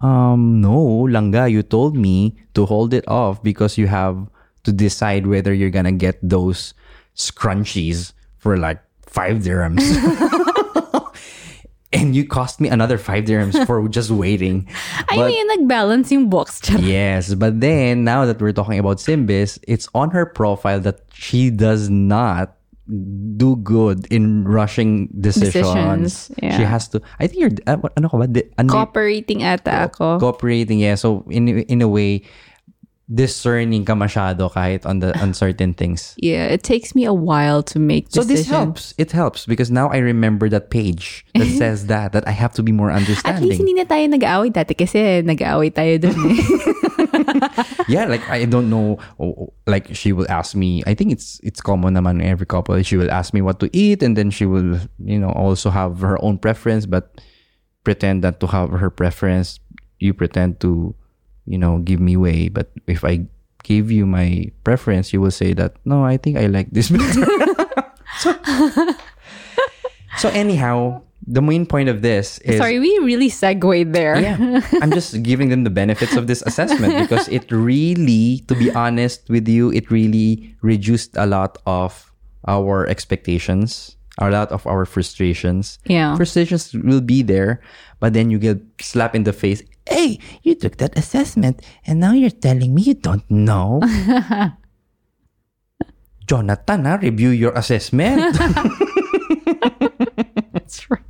um, 0.00 0.60
no, 0.60 1.04
Langga, 1.08 1.50
you 1.50 1.62
told 1.62 1.96
me 1.96 2.36
to 2.54 2.64
hold 2.64 2.94
it 2.94 3.06
off 3.08 3.42
because 3.42 3.76
you 3.76 3.86
have 3.86 4.16
to 4.64 4.72
decide 4.72 5.26
whether 5.26 5.52
you're 5.52 5.72
gonna 5.72 5.92
get 5.92 6.18
those 6.22 6.74
scrunchies 7.16 8.12
for 8.38 8.56
like 8.56 8.80
five 9.06 9.38
dirhams. 9.44 9.84
and 11.92 12.14
you 12.14 12.22
cost 12.26 12.60
me 12.60 12.68
another 12.68 12.98
five 12.98 13.24
dirhams 13.24 13.58
for 13.66 13.82
just 13.92 14.10
waiting. 14.10 14.68
I 15.10 15.16
But- 15.16 15.28
mean, 15.28 15.46
nag-balance 15.48 16.12
yung 16.12 16.30
box. 16.30 16.60
Yes, 16.78 17.34
but 17.34 17.60
then 17.60 18.04
now 18.04 18.24
that 18.26 18.40
we're 18.40 18.52
talking 18.54 18.78
about 18.78 18.98
SYMBIS, 18.98 19.58
it's 19.66 19.88
on 19.94 20.10
her 20.14 20.24
profile 20.26 20.78
that 20.80 21.02
she 21.12 21.50
does 21.50 21.90
not 21.90 22.56
do 23.36 23.54
good 23.62 24.06
in 24.10 24.42
rushing 24.42 25.06
decisions. 25.20 25.54
Decisions, 25.54 26.30
yeah. 26.42 26.56
She 26.58 26.64
has 26.66 26.88
to. 26.90 27.00
I 27.22 27.26
think 27.30 27.38
you're. 27.38 27.54
Uh, 27.66 27.76
what- 27.78 27.92
ano 27.96 28.08
ka 28.10 28.18
ba? 28.18 28.26
Di- 28.26 28.50
ano- 28.58 28.72
Cooperating 28.72 29.42
ata 29.46 29.86
ako. 29.86 30.18
cooperating. 30.18 30.82
Yeah. 30.82 30.94
So 30.98 31.22
in 31.30 31.46
in 31.70 31.82
a 31.82 31.88
way, 31.88 32.22
discerning 33.10 33.82
ka 33.84 33.98
masyado 33.98 34.46
kahit 34.54 34.86
on 34.86 35.02
the 35.02 35.10
uncertain 35.18 35.74
things. 35.74 36.14
yeah, 36.22 36.46
it 36.46 36.62
takes 36.62 36.94
me 36.94 37.02
a 37.04 37.12
while 37.12 37.58
to 37.58 37.82
make 37.82 38.06
decisions. 38.06 38.26
So 38.26 38.30
this 38.30 38.46
helps. 38.46 38.94
It 39.02 39.10
helps 39.10 39.46
because 39.50 39.66
now 39.70 39.90
I 39.90 39.98
remember 39.98 40.48
that 40.54 40.70
page 40.70 41.26
that 41.34 41.50
says 41.58 41.90
that 41.90 42.14
that 42.14 42.22
I 42.26 42.30
have 42.30 42.54
to 42.54 42.62
be 42.62 42.70
more 42.70 42.94
understanding. 42.94 43.42
At 43.42 43.48
least 43.50 43.58
hindi 43.58 43.74
na 43.74 43.82
tayo 43.82 44.06
nag-aaway 44.06 44.54
dati 44.54 44.78
kasi 44.78 45.26
nag-aaway 45.26 45.74
tayo 45.74 45.98
dun 45.98 46.14
eh. 46.14 46.38
yeah, 47.88 48.06
like 48.06 48.22
I 48.30 48.44
don't 48.46 48.70
know. 48.70 48.98
oh, 49.18 49.34
oh, 49.34 49.52
Like 49.66 49.94
she 49.94 50.12
will 50.12 50.30
ask 50.30 50.54
me. 50.54 50.82
I 50.86 50.94
think 50.94 51.10
it's 51.10 51.40
it's 51.42 51.60
common 51.60 51.94
naman 51.94 52.22
in 52.22 52.26
every 52.30 52.46
couple. 52.46 52.78
She 52.82 52.96
will 52.96 53.10
ask 53.10 53.34
me 53.34 53.42
what 53.42 53.58
to 53.60 53.66
eat, 53.74 54.02
and 54.02 54.16
then 54.16 54.30
she 54.30 54.46
will, 54.46 54.78
you 55.02 55.18
know, 55.18 55.30
also 55.34 55.70
have 55.70 56.00
her 56.00 56.14
own 56.22 56.38
preference. 56.38 56.86
But 56.86 57.20
pretend 57.82 58.22
that 58.22 58.38
to 58.40 58.46
have 58.46 58.70
her 58.70 58.90
preference. 58.90 59.58
You 60.00 60.14
pretend 60.14 60.60
to, 60.64 60.94
you 61.46 61.58
know, 61.58 61.78
give 61.78 62.00
me 62.00 62.16
way. 62.16 62.48
But 62.48 62.70
if 62.86 63.04
I 63.04 63.26
give 63.62 63.90
you 63.90 64.06
my 64.06 64.50
preference, 64.64 65.12
you 65.12 65.20
will 65.20 65.30
say 65.30 65.52
that 65.54 65.76
no, 65.84 66.04
I 66.04 66.16
think 66.16 66.36
I 66.36 66.46
like 66.46 66.70
this 66.70 66.90
better. 66.94 67.26
so, 68.18 68.34
so 70.16 70.28
anyhow, 70.30 71.02
the 71.26 71.42
main 71.42 71.66
point 71.66 71.88
of 71.88 72.02
this 72.02 72.38
is 72.40 72.58
Sorry, 72.58 72.78
we 72.78 72.98
really 73.04 73.28
segued 73.28 73.92
there. 73.92 74.18
yeah, 74.18 74.60
I'm 74.80 74.90
just 74.90 75.22
giving 75.22 75.48
them 75.48 75.64
the 75.64 75.70
benefits 75.70 76.16
of 76.16 76.26
this 76.26 76.42
assessment 76.42 76.96
because 77.08 77.28
it 77.28 77.50
really, 77.52 78.42
to 78.48 78.54
be 78.54 78.72
honest 78.72 79.28
with 79.28 79.46
you, 79.48 79.70
it 79.72 79.90
really 79.90 80.56
reduced 80.62 81.16
a 81.16 81.26
lot 81.26 81.58
of 81.66 82.12
our 82.48 82.86
expectations, 82.86 83.96
a 84.20 84.30
lot 84.30 84.52
of 84.52 84.66
our 84.66 84.84
frustrations. 84.84 85.78
Yeah. 85.86 86.14
Frustrations 86.16 86.74
will 86.74 87.00
be 87.00 87.22
there, 87.22 87.60
but 87.98 88.12
then 88.12 88.30
you 88.30 88.38
get 88.38 88.60
slapped 88.80 89.16
in 89.16 89.24
the 89.24 89.32
face. 89.32 89.62
Hey, 89.88 90.18
you 90.42 90.54
took 90.54 90.76
that 90.76 90.96
assessment 90.96 91.62
and 91.86 91.98
now 91.98 92.12
you're 92.12 92.30
telling 92.30 92.74
me 92.74 92.82
you 92.82 92.94
don't 92.94 93.28
know. 93.30 93.80
Jonathan, 96.28 96.86
ah, 96.86 96.98
review 97.02 97.30
your 97.30 97.50
assessment. 97.58 98.36
That's 100.52 100.88
right. 100.90 101.02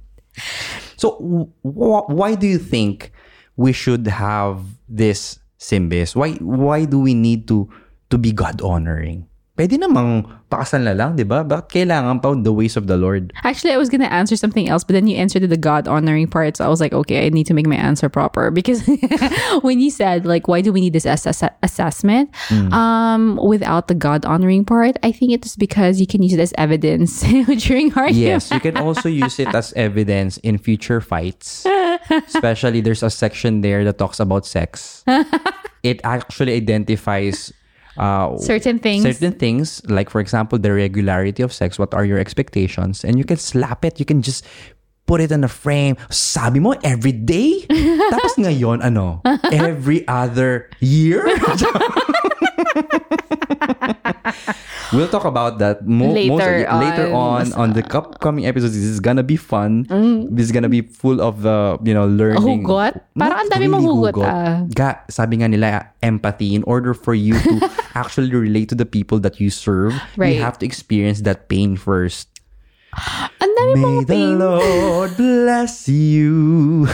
So, 0.96 1.50
wh- 1.60 2.08
why 2.08 2.34
do 2.34 2.46
you 2.46 2.56
think 2.58 3.12
we 3.56 3.72
should 3.72 4.06
have 4.06 4.64
this 4.88 5.38
SYMBIS? 5.58 6.16
Why 6.16 6.32
why 6.40 6.86
do 6.86 7.00
we 7.00 7.12
need 7.12 7.48
to 7.48 7.68
to 8.08 8.16
be 8.16 8.32
God 8.32 8.62
honoring? 8.62 9.28
Pwede 9.60 9.76
namang 9.76 10.24
na 10.80 10.96
lang, 10.96 11.20
di 11.20 11.22
ba? 11.22 11.44
Bakit 11.44 11.68
kailangan 11.68 12.24
pa 12.24 12.32
the 12.32 12.48
ways 12.48 12.80
of 12.80 12.88
the 12.88 12.96
Lord? 12.96 13.28
Actually, 13.44 13.76
I 13.76 13.76
was 13.76 13.92
gonna 13.92 14.08
answer 14.08 14.32
something 14.32 14.72
else, 14.72 14.88
but 14.88 14.96
then 14.96 15.04
you 15.04 15.20
answered 15.20 15.44
the 15.44 15.60
God 15.60 15.84
honoring 15.84 16.32
part, 16.32 16.56
so 16.56 16.64
I 16.64 16.72
was 16.72 16.80
like, 16.80 16.96
okay, 16.96 17.26
I 17.26 17.28
need 17.28 17.44
to 17.44 17.52
make 17.52 17.68
my 17.68 17.76
answer 17.76 18.08
proper 18.08 18.48
because 18.56 18.80
when 19.60 19.76
you 19.76 19.92
said 19.92 20.24
like, 20.24 20.48
why 20.48 20.64
do 20.64 20.72
we 20.72 20.80
need 20.80 20.96
this 20.96 21.04
ass- 21.04 21.28
assessment 21.60 22.32
um, 22.72 23.36
without 23.36 23.92
the 23.92 23.94
God 23.94 24.24
honoring 24.24 24.64
part? 24.64 24.96
I 25.04 25.12
think 25.12 25.36
it's 25.36 25.60
because 25.60 26.00
you 26.00 26.08
can 26.08 26.24
use 26.24 26.32
it 26.32 26.40
as 26.40 26.56
evidence 26.56 27.20
during 27.68 27.92
arguments. 27.92 28.48
Yes, 28.48 28.50
you 28.50 28.64
can 28.64 28.80
also 28.80 29.12
use 29.12 29.36
it 29.36 29.52
as 29.52 29.76
evidence 29.76 30.40
in 30.40 30.56
future 30.56 31.04
fights. 31.04 31.68
Especially 32.08 32.80
there's 32.80 33.04
a 33.04 33.12
section 33.12 33.60
there 33.60 33.84
that 33.84 33.98
talks 34.00 34.24
about 34.24 34.48
sex. 34.48 35.04
It 35.84 36.00
actually 36.02 36.56
identifies 36.56 37.52
uh, 38.00 38.32
Certain 38.40 38.78
things. 38.80 39.04
certain 39.04 39.36
things 39.36 39.84
like 39.92 40.08
for 40.08 40.24
example 40.24 40.56
the 40.56 40.72
regularity 40.72 41.44
of 41.44 41.52
sex 41.52 41.76
what 41.78 41.92
are 41.92 42.04
your 42.08 42.16
expectations? 42.18 43.04
And 43.04 43.18
you 43.20 43.24
can 43.28 43.36
slap 43.36 43.84
it 43.84 44.00
you 44.00 44.06
can 44.08 44.22
just 44.24 44.46
put 45.04 45.20
it 45.20 45.30
in 45.34 45.42
a 45.44 45.50
frame. 45.50 45.98
Sabi 46.08 46.60
mo 46.62 46.72
every 46.86 47.10
day? 47.12 47.66
Tapos 48.14 48.38
ngayon 48.38 48.78
ano? 48.80 49.20
Every 49.52 50.06
other 50.08 50.70
year 50.80 51.26
We'll 54.92 55.06
talk 55.06 55.22
about 55.24 55.62
that 55.62 55.86
mo- 55.86 56.10
Later 56.10 56.66
most, 56.66 56.82
later 56.82 57.06
on. 57.14 57.46
on 57.46 57.52
on 57.54 57.68
the 57.78 57.84
upcoming 57.94 58.42
episodes. 58.42 58.74
This 58.74 58.90
is 58.90 58.98
gonna 58.98 59.22
be 59.22 59.38
fun. 59.38 59.86
Mm. 59.86 60.26
This 60.34 60.50
is 60.50 60.52
gonna 60.52 60.68
be 60.72 60.82
full 60.82 61.22
of 61.22 61.46
uh, 61.46 61.78
you 61.86 61.94
know 61.94 62.10
learning. 62.10 62.66
Hugot? 62.66 62.98
Parang 63.14 63.38
ang 63.46 63.50
dami 63.54 63.70
mong 63.70 63.86
hugot, 63.86 64.14
ah. 64.26 64.66
Ga, 64.74 64.98
sabi 65.06 65.42
nga 65.42 65.48
nila 65.50 65.94
empathy 66.02 66.58
in 66.58 66.66
order 66.66 66.90
for 66.90 67.14
you 67.14 67.38
to 67.38 67.70
actually 67.94 68.34
relate 68.34 68.66
to 68.70 68.76
the 68.78 68.86
people 68.88 69.22
that 69.22 69.38
you 69.38 69.46
serve, 69.46 69.94
Right. 70.18 70.34
you 70.34 70.42
have 70.42 70.58
to 70.58 70.66
experience 70.66 71.22
that 71.22 71.46
pain 71.46 71.78
first. 71.78 72.29
Ang 73.40 73.50
May 73.76 74.04
the. 74.04 74.22
Lord 74.34 75.16
bless 75.16 75.88
you. 75.88 76.86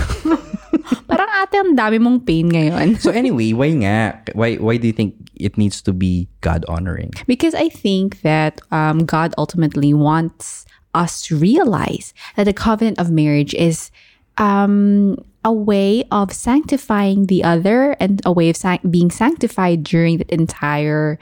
Parang 1.08 1.30
ate, 1.40 1.56
ang 1.56 1.74
dami 1.74 1.96
mong 1.96 2.26
pain 2.26 2.46
ngayon. 2.50 3.00
so 3.00 3.10
anyway, 3.10 3.52
why 3.56 3.72
nga? 3.72 4.20
Why 4.36 4.60
why 4.60 4.76
do 4.76 4.86
you 4.86 4.92
think 4.92 5.16
it 5.34 5.56
needs 5.56 5.80
to 5.82 5.92
be 5.96 6.28
God 6.44 6.64
honoring? 6.68 7.16
Because 7.26 7.54
I 7.54 7.68
think 7.72 8.20
that 8.22 8.60
um, 8.70 9.08
God 9.08 9.32
ultimately 9.38 9.94
wants 9.94 10.66
us 10.92 11.20
to 11.28 11.36
realize 11.36 12.12
that 12.36 12.44
the 12.44 12.56
covenant 12.56 12.98
of 12.98 13.10
marriage 13.10 13.54
is 13.54 13.90
um, 14.38 15.16
a 15.44 15.52
way 15.52 16.04
of 16.10 16.32
sanctifying 16.32 17.26
the 17.26 17.44
other 17.44 17.96
and 18.00 18.20
a 18.24 18.32
way 18.32 18.50
of 18.50 18.56
san- 18.56 18.82
being 18.90 19.10
sanctified 19.10 19.84
during 19.84 20.18
the 20.18 20.28
entire 20.32 21.18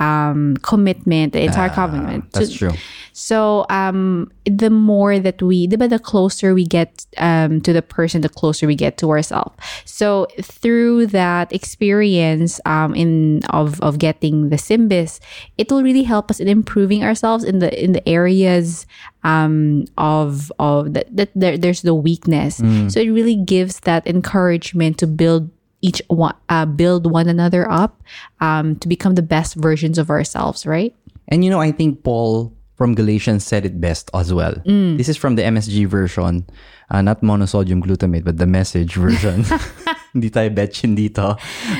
um, 0.00 0.56
commitment, 0.62 1.32
the 1.32 1.42
entire 1.42 1.68
covenant. 1.70 2.32
That's 2.32 2.50
So- 2.50 2.68
true. 2.68 2.78
So, 3.12 3.66
um, 3.68 4.30
the 4.46 4.70
more 4.70 5.18
that 5.18 5.42
we, 5.42 5.66
diba, 5.66 5.90
the 5.90 5.98
closer 5.98 6.54
we 6.54 6.64
get 6.64 7.04
um, 7.16 7.60
to 7.62 7.72
the 7.72 7.82
person, 7.82 8.20
the 8.20 8.28
closer 8.28 8.68
we 8.68 8.76
get 8.76 8.96
to 8.98 9.10
ourselves. 9.10 9.56
So, 9.84 10.28
through 10.40 11.08
that 11.08 11.52
experience 11.52 12.60
um, 12.64 12.94
in 12.94 13.42
of 13.50 13.80
of 13.80 13.98
getting 13.98 14.50
the 14.50 14.56
SYMBIS, 14.56 15.18
it 15.58 15.66
will 15.72 15.82
really 15.82 16.04
help 16.04 16.30
us 16.30 16.38
in 16.38 16.46
improving 16.46 17.02
ourselves 17.02 17.42
in 17.42 17.58
the 17.58 17.74
in 17.74 17.90
the 17.90 18.08
areas 18.08 18.86
um, 19.24 19.86
of 19.98 20.52
of 20.60 20.94
that, 20.94 21.10
that 21.10 21.30
there, 21.34 21.58
there's 21.58 21.82
the 21.82 21.94
weakness. 21.94 22.62
So, 22.86 23.00
it 23.00 23.10
really 23.10 23.34
gives 23.34 23.80
that 23.80 24.06
encouragement 24.06 24.98
to 24.98 25.08
build 25.08 25.50
each 25.80 26.02
one, 26.08 26.34
uh, 26.48 26.66
build 26.66 27.10
one 27.10 27.28
another 27.28 27.70
up 27.70 28.02
um, 28.40 28.76
to 28.76 28.88
become 28.88 29.14
the 29.14 29.22
best 29.22 29.54
versions 29.54 29.98
of 29.98 30.10
ourselves. 30.10 30.66
Right. 30.66 30.94
And 31.28 31.44
you 31.44 31.50
know, 31.50 31.60
I 31.60 31.72
think 31.72 32.02
Paul 32.02 32.52
from 32.76 32.94
Galatians 32.94 33.44
said 33.44 33.66
it 33.66 33.80
best 33.80 34.10
as 34.14 34.32
well. 34.32 34.54
Mm. 34.64 34.96
This 34.96 35.08
is 35.08 35.16
from 35.16 35.34
the 35.34 35.42
MSG 35.42 35.86
version, 35.86 36.46
uh, 36.90 37.02
not 37.02 37.20
monosodium 37.22 37.82
glutamate, 37.82 38.24
but 38.24 38.38
the 38.38 38.46
message 38.46 38.94
version. 38.94 39.44
Hindi 40.14 40.30
tayo 40.30 40.54
betchin 40.54 40.96
dito. 40.96 41.36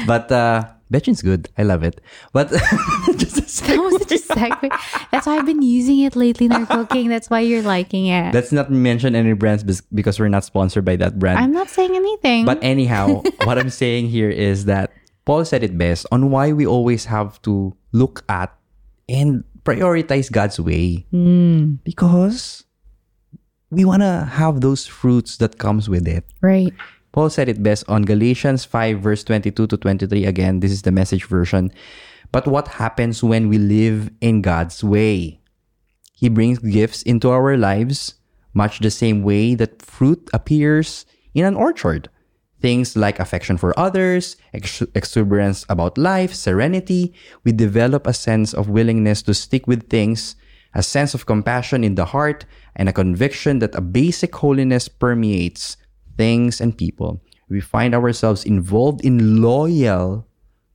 But 0.06 0.30
uh, 0.30 0.66
betchin's 0.90 1.22
good. 1.22 1.48
I 1.56 1.62
love 1.62 1.82
it. 1.82 2.00
But 2.32 2.48
just 3.18 3.38
a 3.38 3.42
That 3.68 3.78
was 3.78 3.98
such 4.02 4.12
a 4.12 4.22
segue. 4.22 5.08
That's 5.10 5.26
why 5.26 5.36
I've 5.38 5.46
been 5.46 5.62
using 5.62 6.00
it 6.00 6.16
lately 6.16 6.46
in 6.46 6.52
our 6.52 6.66
cooking. 6.78 7.08
That's 7.08 7.28
why 7.28 7.40
you're 7.40 7.62
liking 7.62 8.06
it. 8.06 8.32
Let's 8.34 8.52
not 8.52 8.70
mention 8.70 9.14
any 9.14 9.32
brands 9.34 9.62
because 9.92 10.18
we're 10.18 10.28
not 10.28 10.44
sponsored 10.44 10.84
by 10.84 10.96
that 10.96 11.18
brand. 11.18 11.38
I'm 11.38 11.52
not 11.52 11.68
saying 11.68 11.94
anything. 11.94 12.44
But 12.44 12.58
anyhow, 12.62 13.22
what 13.44 13.58
I'm 13.58 13.70
saying 13.70 14.08
here 14.08 14.30
is 14.30 14.64
that 14.66 14.92
Paul 15.24 15.44
said 15.44 15.62
it 15.62 15.76
best 15.76 16.06
on 16.10 16.30
why 16.30 16.52
we 16.52 16.66
always 16.66 17.04
have 17.06 17.40
to 17.42 17.76
look 17.92 18.24
at 18.28 18.54
and 19.08 19.44
prioritize 19.64 20.30
God's 20.32 20.58
way. 20.60 21.04
Hmm. 21.10 21.74
Because 21.84 22.64
we 23.70 23.84
want 23.84 24.00
to 24.02 24.24
have 24.32 24.60
those 24.62 24.86
fruits 24.86 25.36
that 25.38 25.58
comes 25.58 25.88
with 25.88 26.08
it. 26.08 26.24
right. 26.40 26.72
Paul 27.12 27.30
said 27.30 27.48
it 27.48 27.62
best 27.62 27.84
on 27.88 28.02
Galatians 28.02 28.64
5 28.64 29.00
verse 29.00 29.24
22 29.24 29.66
to 29.66 29.76
23 29.76 30.24
again. 30.24 30.60
This 30.60 30.72
is 30.72 30.82
the 30.82 30.92
message 30.92 31.24
version. 31.24 31.72
But 32.30 32.46
what 32.46 32.68
happens 32.68 33.22
when 33.22 33.48
we 33.48 33.58
live 33.58 34.10
in 34.20 34.42
God's 34.42 34.84
way? 34.84 35.40
He 36.14 36.28
brings 36.28 36.58
gifts 36.58 37.02
into 37.02 37.30
our 37.30 37.56
lives 37.56 38.14
much 38.52 38.80
the 38.80 38.90
same 38.90 39.22
way 39.22 39.54
that 39.54 39.82
fruit 39.82 40.28
appears 40.32 41.06
in 41.32 41.44
an 41.44 41.54
orchard. 41.54 42.10
Things 42.60 42.96
like 42.96 43.20
affection 43.20 43.56
for 43.56 43.78
others, 43.78 44.36
ex- 44.52 44.82
exuberance 44.94 45.64
about 45.68 45.96
life, 45.96 46.34
serenity. 46.34 47.14
We 47.44 47.52
develop 47.52 48.06
a 48.06 48.12
sense 48.12 48.52
of 48.52 48.68
willingness 48.68 49.22
to 49.22 49.34
stick 49.34 49.68
with 49.68 49.88
things, 49.88 50.34
a 50.74 50.82
sense 50.82 51.14
of 51.14 51.26
compassion 51.26 51.84
in 51.84 51.94
the 51.94 52.06
heart, 52.06 52.44
and 52.74 52.88
a 52.88 52.92
conviction 52.92 53.60
that 53.60 53.76
a 53.76 53.80
basic 53.80 54.34
holiness 54.34 54.88
permeates 54.88 55.76
things 56.18 56.60
and 56.60 56.76
people. 56.76 57.22
We 57.48 57.60
find 57.62 57.94
ourselves 57.94 58.44
involved 58.44 59.00
in 59.00 59.40
loyal 59.40 60.26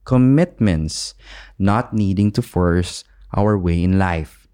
commitments, 0.05 1.13
not 1.59 1.93
needing 1.93 2.31
to 2.31 2.41
force 2.41 3.03
our 3.35 3.57
way 3.57 3.83
in 3.83 3.99
life, 3.99 4.47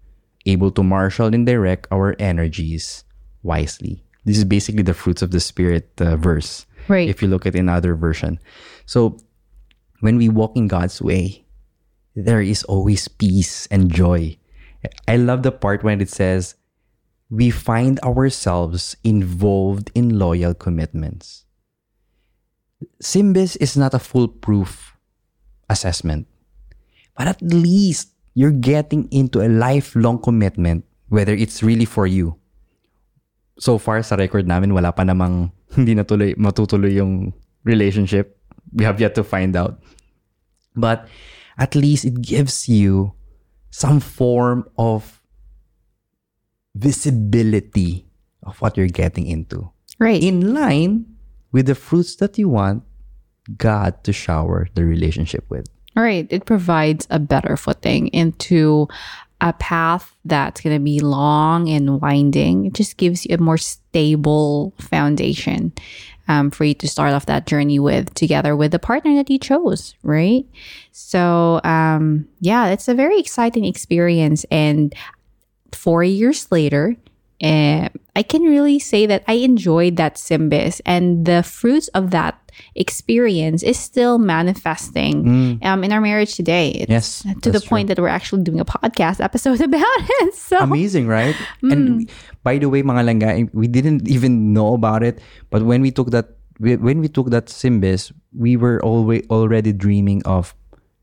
able 0.44 0.70
to 0.72 0.82
marshal 0.82 1.32
and 1.32 1.46
direct 1.46 1.86
our 1.90 2.14
energies 2.18 3.04
wisely. 3.42 4.04
This 4.24 4.36
is 4.36 4.44
basically 4.44 4.82
the 4.82 4.94
fruits 4.94 5.22
of 5.22 5.30
the 5.30 5.40
Spirit 5.40 5.88
uh, 5.98 6.16
verse. 6.16 6.66
Right. 6.88 7.08
If 7.08 7.22
you 7.22 7.28
look 7.28 7.46
at 7.46 7.54
another 7.54 7.94
version. 7.94 8.38
So, 8.84 9.16
when 10.00 10.16
we 10.16 10.28
walk 10.28 10.56
in 10.56 10.68
God's 10.68 11.00
way, 11.00 11.44
there 12.16 12.40
is 12.40 12.64
always 12.64 13.06
peace 13.08 13.66
and 13.68 13.92
joy. 13.92 14.36
I 15.06 15.16
love 15.16 15.42
the 15.42 15.52
part 15.52 15.84
when 15.84 16.00
it 16.00 16.08
says, 16.08 16.54
we 17.30 17.48
find 17.48 18.02
ourselves 18.02 18.96
involved 19.06 19.90
in 19.94 20.18
loyal 20.18 20.52
commitments. 20.52 21.46
SYMBIS 23.00 23.56
is 23.56 23.76
not 23.76 23.94
a 23.94 24.02
foolproof 24.02 24.98
assessment, 25.70 26.26
but 27.16 27.28
at 27.28 27.40
least 27.40 28.10
you're 28.34 28.50
getting 28.50 29.06
into 29.12 29.40
a 29.40 29.48
lifelong 29.48 30.18
commitment, 30.18 30.84
whether 31.08 31.32
it's 31.32 31.62
really 31.62 31.84
for 31.84 32.06
you. 32.06 32.36
So 33.58 33.78
far 33.78 34.02
sa 34.02 34.16
record 34.16 34.48
namin, 34.48 34.74
wala 34.74 34.90
pa 34.90 35.02
namang 35.06 35.52
hindi 35.76 35.94
natuloy, 35.94 36.34
matutuloy 36.34 36.98
yung 36.98 37.32
relationship. 37.62 38.36
We 38.72 38.84
have 38.84 38.98
yet 38.98 39.14
to 39.14 39.24
find 39.24 39.54
out. 39.54 39.78
But 40.74 41.06
at 41.58 41.74
least 41.74 42.04
it 42.04 42.22
gives 42.22 42.68
you 42.68 43.12
some 43.70 44.00
form 44.00 44.66
of 44.78 45.19
visibility 46.74 48.06
of 48.42 48.60
what 48.60 48.76
you're 48.76 48.88
getting 48.88 49.26
into. 49.26 49.70
Right. 49.98 50.22
in 50.22 50.54
line 50.54 51.04
with 51.52 51.66
the 51.66 51.74
fruits 51.74 52.16
that 52.16 52.38
you 52.38 52.48
want 52.48 52.84
God 53.58 54.02
to 54.04 54.14
shower 54.14 54.66
the 54.74 54.84
relationship 54.84 55.44
with. 55.50 55.66
Right. 55.94 56.26
It 56.30 56.46
provides 56.46 57.06
a 57.10 57.18
better 57.18 57.56
footing 57.56 58.08
into 58.08 58.88
a 59.42 59.52
path 59.52 60.14
that's 60.24 60.60
going 60.60 60.76
to 60.76 60.82
be 60.82 61.00
long 61.00 61.68
and 61.68 62.00
winding. 62.00 62.66
It 62.66 62.74
just 62.74 62.96
gives 62.96 63.26
you 63.26 63.34
a 63.34 63.38
more 63.38 63.58
stable 63.58 64.72
foundation 64.78 65.72
um, 66.28 66.50
for 66.50 66.64
you 66.64 66.74
to 66.74 66.88
start 66.88 67.12
off 67.12 67.26
that 67.26 67.46
journey 67.46 67.78
with, 67.78 68.14
together 68.14 68.54
with 68.54 68.70
the 68.70 68.78
partner 68.78 69.16
that 69.16 69.28
you 69.28 69.38
chose, 69.38 69.94
right? 70.02 70.46
So, 70.92 71.60
um, 71.64 72.28
yeah, 72.40 72.68
it's 72.68 72.86
a 72.86 72.94
very 72.94 73.18
exciting 73.18 73.64
experience. 73.64 74.44
And 74.50 74.94
four 75.74 76.02
years 76.04 76.50
later, 76.50 76.96
uh, 77.42 77.88
I 78.14 78.22
can 78.22 78.42
really 78.42 78.78
say 78.78 79.06
that 79.06 79.24
I 79.26 79.40
enjoyed 79.40 79.96
that 79.96 80.16
SYMBIS 80.16 80.80
and 80.84 81.24
the 81.24 81.42
fruits 81.42 81.88
of 81.96 82.10
that 82.10 82.36
experience 82.74 83.62
is 83.62 83.78
still 83.78 84.18
manifesting 84.18 85.58
um, 85.62 85.84
in 85.84 85.92
our 85.92 86.00
marriage 86.00 86.34
today. 86.34 86.84
It's 86.84 86.90
Yes, 86.90 87.24
to 87.42 87.50
the 87.50 87.60
point 87.60 87.88
that 87.88 87.98
we're 87.98 88.12
actually 88.12 88.42
doing 88.42 88.60
a 88.60 88.64
podcast 88.64 89.20
episode 89.22 89.60
about 89.70 90.00
it. 90.20 90.34
So 90.34 90.58
Amazing, 90.58 91.06
right? 91.08 91.34
Mm. 91.62 91.72
And 91.72 91.82
we- 91.98 92.08
by 92.42 92.58
the 92.58 92.68
way, 92.68 92.82
mga 92.82 93.02
langga, 93.08 93.48
we 93.54 93.68
didn't 93.68 94.08
even 94.08 94.52
know 94.52 94.74
about 94.74 95.02
it, 95.02 95.20
but 95.48 95.62
when 95.62 95.80
we 95.80 95.90
took 95.90 96.10
that 96.10 96.36
we- 96.60 96.76
when 96.76 97.00
we 97.00 97.08
took 97.08 97.30
that 97.30 97.46
SYMBIS, 97.48 98.12
we 98.36 98.56
were 98.60 98.82
always 98.84 99.24
already 99.30 99.72
dreaming 99.72 100.20
of 100.28 100.52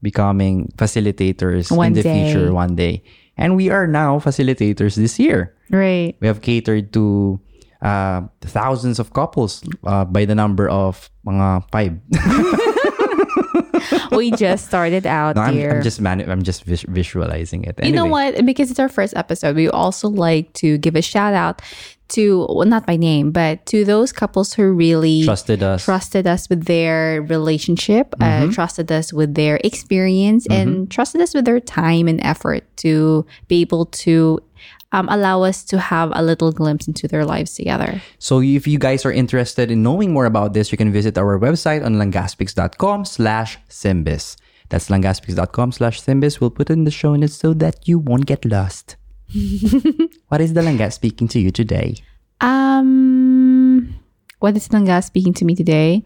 becoming 0.07 0.71
facilitators 0.79 1.67
One 1.67 1.91
in 1.91 1.93
the 1.99 2.03
day. 2.07 2.31
future 2.31 2.53
one 2.55 2.79
day. 2.79 3.03
And 3.35 3.59
we 3.59 3.67
are 3.69 3.85
now 3.85 4.17
facilitators 4.23 4.95
this 4.95 5.19
year. 5.19 5.53
right, 5.69 6.15
We 6.23 6.25
have 6.31 6.39
catered 6.41 6.89
to 6.95 7.37
uh, 7.83 8.25
thousands 8.41 8.97
of 8.97 9.13
couples 9.13 9.61
uh, 9.85 10.05
by 10.07 10.25
the 10.25 10.33
number 10.33 10.65
of 10.71 11.11
mga 11.27 11.47
five. 11.69 11.93
we 14.11 14.31
just 14.31 14.67
started 14.67 15.05
out 15.05 15.35
No, 15.35 15.43
I'm, 15.43 15.53
here. 15.53 15.71
I'm 15.71 15.83
just 15.83 16.01
mani- 16.01 16.25
I'm 16.25 16.43
just 16.43 16.63
vis- 16.63 16.83
visualizing 16.87 17.63
it. 17.63 17.79
You 17.83 17.91
know 17.91 18.05
what? 18.05 18.45
Because 18.45 18.71
it's 18.71 18.79
our 18.79 18.89
first 18.89 19.15
episode, 19.15 19.55
we 19.55 19.69
also 19.69 20.09
like 20.09 20.53
to 20.53 20.77
give 20.77 20.95
a 20.95 21.01
shout 21.01 21.33
out 21.33 21.61
to, 22.09 22.45
well, 22.49 22.65
not 22.65 22.85
by 22.85 22.95
name, 22.95 23.31
but 23.31 23.65
to 23.65 23.83
those 23.83 24.13
couples 24.13 24.53
who 24.53 24.71
really 24.71 25.25
Trusted 25.25 25.61
us. 25.61 25.83
trusted 25.83 26.25
us 26.25 26.47
with 26.49 26.63
their 26.65 27.21
relationship, 27.23 28.11
Mm-hmm. 28.17 28.49
uh, 28.49 28.53
trusted 28.53 28.89
us 28.91 29.11
with 29.11 29.35
their 29.35 29.59
experience, 29.63 30.47
and 30.49 30.89
trusted 30.89 31.19
us 31.21 31.33
with 31.33 31.43
their 31.45 31.59
time 31.59 32.07
and 32.07 32.23
effort 32.23 32.63
to 32.77 33.25
be 33.49 33.59
able 33.61 33.87
to 33.87 34.39
um, 34.91 35.07
allow 35.09 35.43
us 35.43 35.63
to 35.65 35.79
have 35.79 36.11
a 36.13 36.21
little 36.21 36.51
glimpse 36.51 36.87
into 36.87 37.07
their 37.07 37.25
lives 37.25 37.55
together. 37.55 38.01
So 38.19 38.41
if 38.41 38.67
you 38.67 38.79
guys 38.79 39.05
are 39.05 39.11
interested 39.11 39.71
in 39.71 39.83
knowing 39.83 40.13
more 40.13 40.25
about 40.25 40.53
this, 40.53 40.71
you 40.71 40.77
can 40.77 40.91
visit 40.91 41.17
our 41.17 41.37
website 41.39 41.83
on 41.85 41.95
langaspeaks.com 41.95 43.05
slash 43.05 43.57
simbis. 43.69 44.37
That's 44.69 44.89
langaspeaks.com 44.89 45.71
slash 45.71 46.01
simbis. 46.01 46.39
We'll 46.39 46.51
put 46.51 46.69
it 46.69 46.73
in 46.73 46.83
the 46.83 46.91
show 46.91 47.15
notes 47.15 47.35
so 47.35 47.53
that 47.55 47.87
you 47.87 47.99
won't 47.99 48.25
get 48.25 48.45
lost. 48.45 48.95
what 50.27 50.39
is 50.39 50.53
the 50.53 50.61
Langas 50.61 50.93
speaking 50.93 51.27
to 51.29 51.39
you 51.39 51.51
today? 51.51 51.95
Um, 52.39 53.95
what 54.39 54.55
is 54.55 54.71
Nanga 54.71 55.01
speaking 55.01 55.33
to 55.33 55.45
me 55.45 55.55
today? 55.55 56.03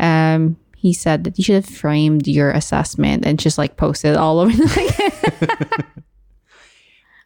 Um, 0.00 0.56
he 0.76 0.92
said 0.92 1.24
that 1.24 1.38
you 1.38 1.44
should 1.44 1.54
have 1.54 1.66
framed 1.66 2.26
your 2.26 2.50
assessment 2.50 3.24
and 3.24 3.38
just 3.38 3.58
like 3.58 3.76
posted 3.76 4.12
it 4.12 4.16
all 4.16 4.40
over 4.40 4.52
the 4.52 5.84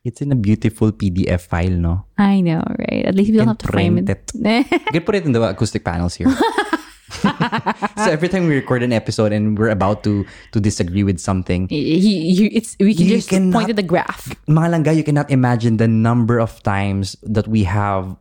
It's 0.09 0.25
in 0.25 0.33
a 0.33 0.39
beautiful 0.41 0.89
PDF 0.91 1.45
file, 1.45 1.77
no? 1.77 2.09
I 2.17 2.41
know, 2.41 2.65
right? 2.65 3.05
At 3.05 3.13
least 3.15 3.29
we 3.31 3.37
don't 3.37 3.53
have 3.53 3.61
to 3.61 3.69
frame 3.69 4.01
print 4.01 4.09
it. 4.09 4.25
You 4.33 4.65
can 4.97 5.03
put 5.05 5.15
it 5.21 5.29
in 5.29 5.33
the 5.37 5.43
acoustic 5.45 5.85
panels 5.85 6.17
here. 6.17 6.33
so 7.21 8.09
every 8.09 8.29
time 8.29 8.47
we 8.49 8.55
record 8.57 8.83
an 8.83 8.93
episode 8.93 9.33
and 9.33 9.59
we're 9.59 9.69
about 9.69 10.05
to 10.05 10.25
to 10.53 10.61
disagree 10.61 11.05
with 11.05 11.19
something, 11.21 11.69
He, 11.69 12.01
he- 12.01 12.49
it's 12.57 12.77
we 12.81 12.95
can 12.97 13.07
just 13.09 13.29
cannot- 13.29 13.53
point 13.53 13.71
at 13.71 13.77
the 13.77 13.85
graph. 13.85 14.33
Malanga, 14.49 14.97
you 14.97 15.05
cannot 15.05 15.29
imagine 15.31 15.77
the 15.77 15.89
number 15.89 16.39
of 16.41 16.57
times 16.65 17.17
that 17.23 17.45
we 17.49 17.65
have, 17.69 18.17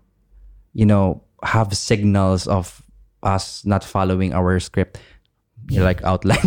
you 0.76 0.86
know, 0.86 1.24
have 1.44 1.72
signals 1.72 2.48
of 2.52 2.84
us 3.24 3.64
not 3.66 3.84
following 3.84 4.34
our 4.36 4.60
script. 4.60 5.00
You're 5.70 5.84
like 5.84 6.02
outline. 6.04 6.38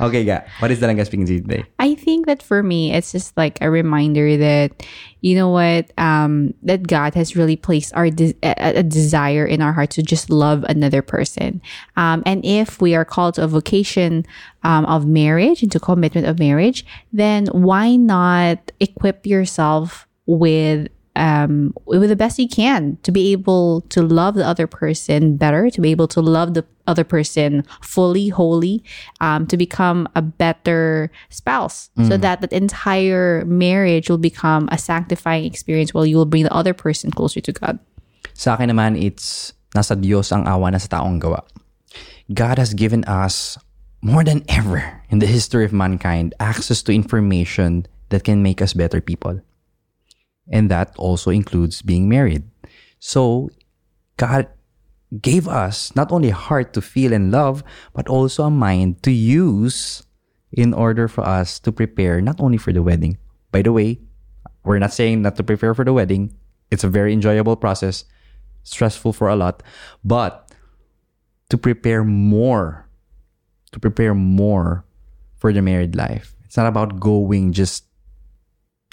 okay, 0.00 0.24
ga. 0.24 0.40
What 0.58 0.70
is 0.70 0.80
the 0.80 0.86
langga 0.86 1.06
speaking 1.06 1.26
to 1.26 1.34
you 1.34 1.40
today? 1.40 1.64
I 1.78 1.94
think 1.94 2.26
that 2.26 2.42
for 2.42 2.62
me, 2.62 2.92
it's 2.92 3.12
just 3.12 3.36
like 3.36 3.58
a 3.60 3.70
reminder 3.70 4.36
that 4.38 4.84
you 5.20 5.36
know 5.36 5.48
what, 5.48 5.90
um, 5.96 6.52
that 6.62 6.86
God 6.86 7.14
has 7.14 7.36
really 7.36 7.56
placed 7.56 7.94
our 7.94 8.10
de- 8.10 8.36
a, 8.42 8.80
a 8.80 8.82
desire 8.82 9.46
in 9.46 9.62
our 9.62 9.72
heart 9.72 9.90
to 9.90 10.02
just 10.02 10.28
love 10.28 10.64
another 10.64 11.02
person. 11.02 11.62
Um, 11.96 12.22
and 12.26 12.44
if 12.44 12.82
we 12.82 12.94
are 12.94 13.04
called 13.04 13.36
to 13.36 13.44
a 13.44 13.48
vocation 13.48 14.26
um, 14.64 14.84
of 14.86 15.06
marriage, 15.06 15.62
into 15.62 15.78
commitment 15.78 16.26
of 16.26 16.38
marriage, 16.38 16.84
then 17.12 17.46
why 17.46 17.96
not 17.96 18.72
equip 18.80 19.24
yourself 19.24 20.06
with 20.26 20.88
um, 21.16 21.72
with 21.86 22.08
the 22.08 22.16
best 22.16 22.38
you 22.38 22.48
can 22.48 22.98
to 23.02 23.12
be 23.12 23.32
able 23.32 23.82
to 23.94 24.02
love 24.02 24.34
the 24.34 24.46
other 24.46 24.66
person 24.66 25.36
better, 25.36 25.70
to 25.70 25.80
be 25.80 25.90
able 25.90 26.08
to 26.08 26.20
love 26.20 26.54
the 26.54 26.64
other 26.86 27.04
person 27.04 27.64
fully, 27.80 28.28
wholly, 28.28 28.82
um, 29.20 29.46
to 29.46 29.56
become 29.56 30.08
a 30.14 30.22
better 30.22 31.10
spouse, 31.30 31.90
so 32.08 32.16
that 32.16 32.40
the 32.40 32.50
entire 32.54 33.44
marriage 33.46 34.10
will 34.10 34.18
become 34.18 34.68
a 34.70 34.78
sanctifying 34.78 35.44
experience 35.44 35.94
while 35.94 36.04
you 36.04 36.16
will 36.16 36.26
bring 36.26 36.42
the 36.42 36.52
other 36.52 36.74
person 36.74 37.10
closer 37.10 37.40
to 37.40 37.52
God. 37.52 37.78
Sa 38.34 38.54
akin 38.54 38.68
naman, 38.68 39.00
it's 39.00 39.54
nasa 39.74 39.94
Diyos 39.96 40.34
ang 40.34 40.46
awa 40.46 40.70
na 40.70 40.78
sa 40.78 41.00
taong 41.00 41.22
gawa. 41.22 41.42
God 42.32 42.58
has 42.58 42.74
given 42.74 43.04
us 43.04 43.56
more 44.02 44.24
than 44.24 44.44
ever 44.48 45.02
in 45.08 45.18
the 45.18 45.26
history 45.26 45.64
of 45.64 45.72
mankind 45.72 46.34
access 46.40 46.82
to 46.84 46.92
information 46.92 47.86
that 48.10 48.24
can 48.24 48.42
make 48.42 48.60
us 48.60 48.74
better 48.74 49.00
people. 49.00 49.40
And 50.50 50.70
that 50.70 50.94
also 50.96 51.30
includes 51.30 51.82
being 51.82 52.08
married. 52.08 52.44
So, 52.98 53.50
God 54.16 54.48
gave 55.20 55.46
us 55.48 55.94
not 55.94 56.10
only 56.12 56.30
a 56.30 56.34
heart 56.34 56.72
to 56.74 56.82
feel 56.82 57.12
and 57.12 57.30
love, 57.30 57.62
but 57.92 58.08
also 58.08 58.44
a 58.44 58.50
mind 58.50 59.02
to 59.02 59.10
use 59.10 60.02
in 60.52 60.72
order 60.72 61.08
for 61.08 61.26
us 61.26 61.58
to 61.60 61.72
prepare 61.72 62.20
not 62.20 62.40
only 62.40 62.58
for 62.58 62.72
the 62.72 62.82
wedding. 62.82 63.18
By 63.50 63.62
the 63.62 63.72
way, 63.72 64.00
we're 64.64 64.78
not 64.78 64.92
saying 64.92 65.22
not 65.22 65.36
to 65.36 65.42
prepare 65.42 65.74
for 65.74 65.84
the 65.84 65.92
wedding. 65.92 66.34
It's 66.70 66.84
a 66.84 66.88
very 66.88 67.12
enjoyable 67.12 67.56
process, 67.56 68.04
stressful 68.62 69.12
for 69.12 69.28
a 69.28 69.36
lot, 69.36 69.62
but 70.02 70.52
to 71.50 71.58
prepare 71.58 72.02
more, 72.02 72.88
to 73.72 73.78
prepare 73.78 74.14
more 74.14 74.84
for 75.36 75.52
the 75.52 75.62
married 75.62 75.94
life. 75.94 76.34
It's 76.44 76.56
not 76.56 76.66
about 76.66 76.98
going 76.98 77.52
just, 77.52 77.84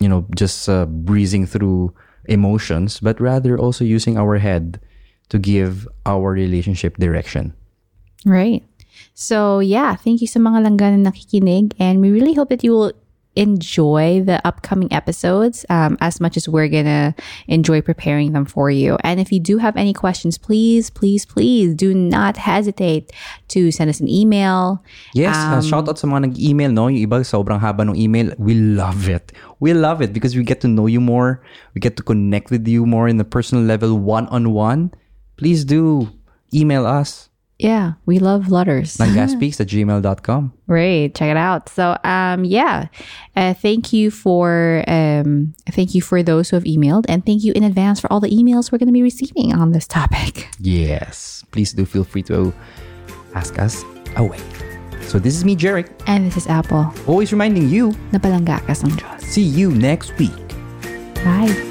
you 0.02 0.10
know, 0.10 0.26
just 0.36 0.68
uh, 0.68 0.86
breezing 0.86 1.46
through 1.46 1.94
emotions, 2.26 3.00
but 3.00 3.22
rather 3.22 3.58
also 3.58 3.86
using 3.86 4.18
our 4.18 4.38
head 4.38 4.80
to 5.30 5.40
give 5.40 5.88
our 6.06 6.32
relationship 6.34 6.98
direction. 6.98 7.54
Right. 8.26 8.64
So 9.14 9.60
yeah, 9.60 9.96
thank 9.96 10.22
you 10.22 10.28
sa 10.28 10.40
mga 10.40 10.66
langgan 10.66 11.02
na 11.02 11.12
nakikinig 11.12 11.74
and 11.80 12.02
we 12.02 12.12
really 12.12 12.34
hope 12.34 12.50
that 12.50 12.64
you 12.64 12.72
will 12.74 12.94
enjoy 13.36 14.22
the 14.26 14.46
upcoming 14.46 14.91
episodes 14.91 15.65
um, 15.70 15.98
as 16.02 16.20
much 16.20 16.36
as 16.36 16.50
we're 16.50 16.67
gonna 16.67 17.15
enjoy 17.48 17.82
preparing 17.82 18.34
them 18.34 18.46
for 18.46 18.70
you. 18.70 18.98
And 19.04 19.20
if 19.20 19.32
you 19.32 19.39
do 19.39 19.58
have 19.58 19.78
any 19.78 19.94
questions, 19.94 20.38
please, 20.38 20.89
please, 20.89 21.26
please 21.26 21.74
do 21.74 21.94
not 21.96 22.36
hesitate 22.36 23.12
to 23.50 23.72
send 23.72 23.89
us 23.89 24.00
an 24.00 24.10
email. 24.10 24.84
Yes, 25.13 25.36
uh, 25.36 25.62
shout 25.62 25.88
out 25.88 25.98
sa 25.98 26.08
mga 26.08 26.32
nag-email, 26.32 26.72
no? 26.72 26.88
Yung 26.91 27.08
iba, 27.08 27.24
sobrang 27.24 27.60
haba 27.63 27.88
ng 27.88 27.96
email. 27.96 28.36
We 28.38 28.54
love 28.54 29.08
it. 29.08 29.32
We 29.63 29.74
love 29.74 30.02
it 30.02 30.12
because 30.12 30.36
we 30.36 30.44
get 30.44 30.60
to 30.62 30.67
know 30.67 30.88
you 30.88 31.00
more. 31.00 31.41
We 31.74 31.80
get 31.80 31.96
to 31.98 32.04
connect 32.04 32.52
with 32.52 32.67
you 32.67 32.86
more 32.86 33.08
in 33.08 33.15
the 33.15 33.26
personal 33.26 33.63
level, 33.63 33.98
one-on-one. 33.98 34.91
Please 35.38 35.63
do 35.63 36.12
email 36.54 36.86
us. 36.86 37.31
Yeah, 37.63 37.93
we 38.06 38.19
love 38.19 38.50
letters. 38.52 38.97
langaspeaks 38.97 39.60
at 39.63 39.67
gmail.com. 39.67 40.54
Right, 40.67 41.13
check 41.13 41.30
it 41.30 41.38
out. 41.38 41.69
So, 41.69 41.97
um, 42.04 42.43
yeah, 42.43 42.88
uh, 43.36 43.54
thank 43.54 43.93
you 43.93 44.12
for 44.12 44.84
um, 44.88 45.54
thank 45.69 45.94
you 45.96 46.02
for 46.02 46.23
those 46.23 46.50
who 46.50 46.56
have 46.58 46.63
emailed, 46.65 47.06
and 47.08 47.25
thank 47.25 47.44
you 47.44 47.54
in 47.54 47.63
advance 47.63 48.00
for 48.00 48.12
all 48.12 48.19
the 48.19 48.29
emails 48.29 48.71
we're 48.71 48.77
going 48.79 48.88
to 48.88 48.94
be 48.94 49.04
receiving 49.04 49.54
on 49.54 49.71
this 49.71 49.88
topic. 49.88 50.50
Yes. 50.60 51.44
Please 51.52 51.73
do 51.73 51.86
feel 51.86 52.04
free 52.04 52.23
to 52.23 52.54
ask 53.36 53.60
us 53.60 53.83
away. 54.15 54.40
So 55.02 55.19
this 55.19 55.36
is 55.36 55.44
me, 55.44 55.56
Jeric, 55.56 55.90
And 56.08 56.25
this 56.25 56.38
is 56.38 56.48
Apple. 56.48 56.94
always 57.08 57.31
reminding 57.33 57.67
you, 57.69 57.94
Na 58.13 58.19
ka 58.19 59.17
see 59.19 59.42
you 59.44 59.71
next 59.71 60.17
week. 60.17 60.31
Bye. 61.25 61.71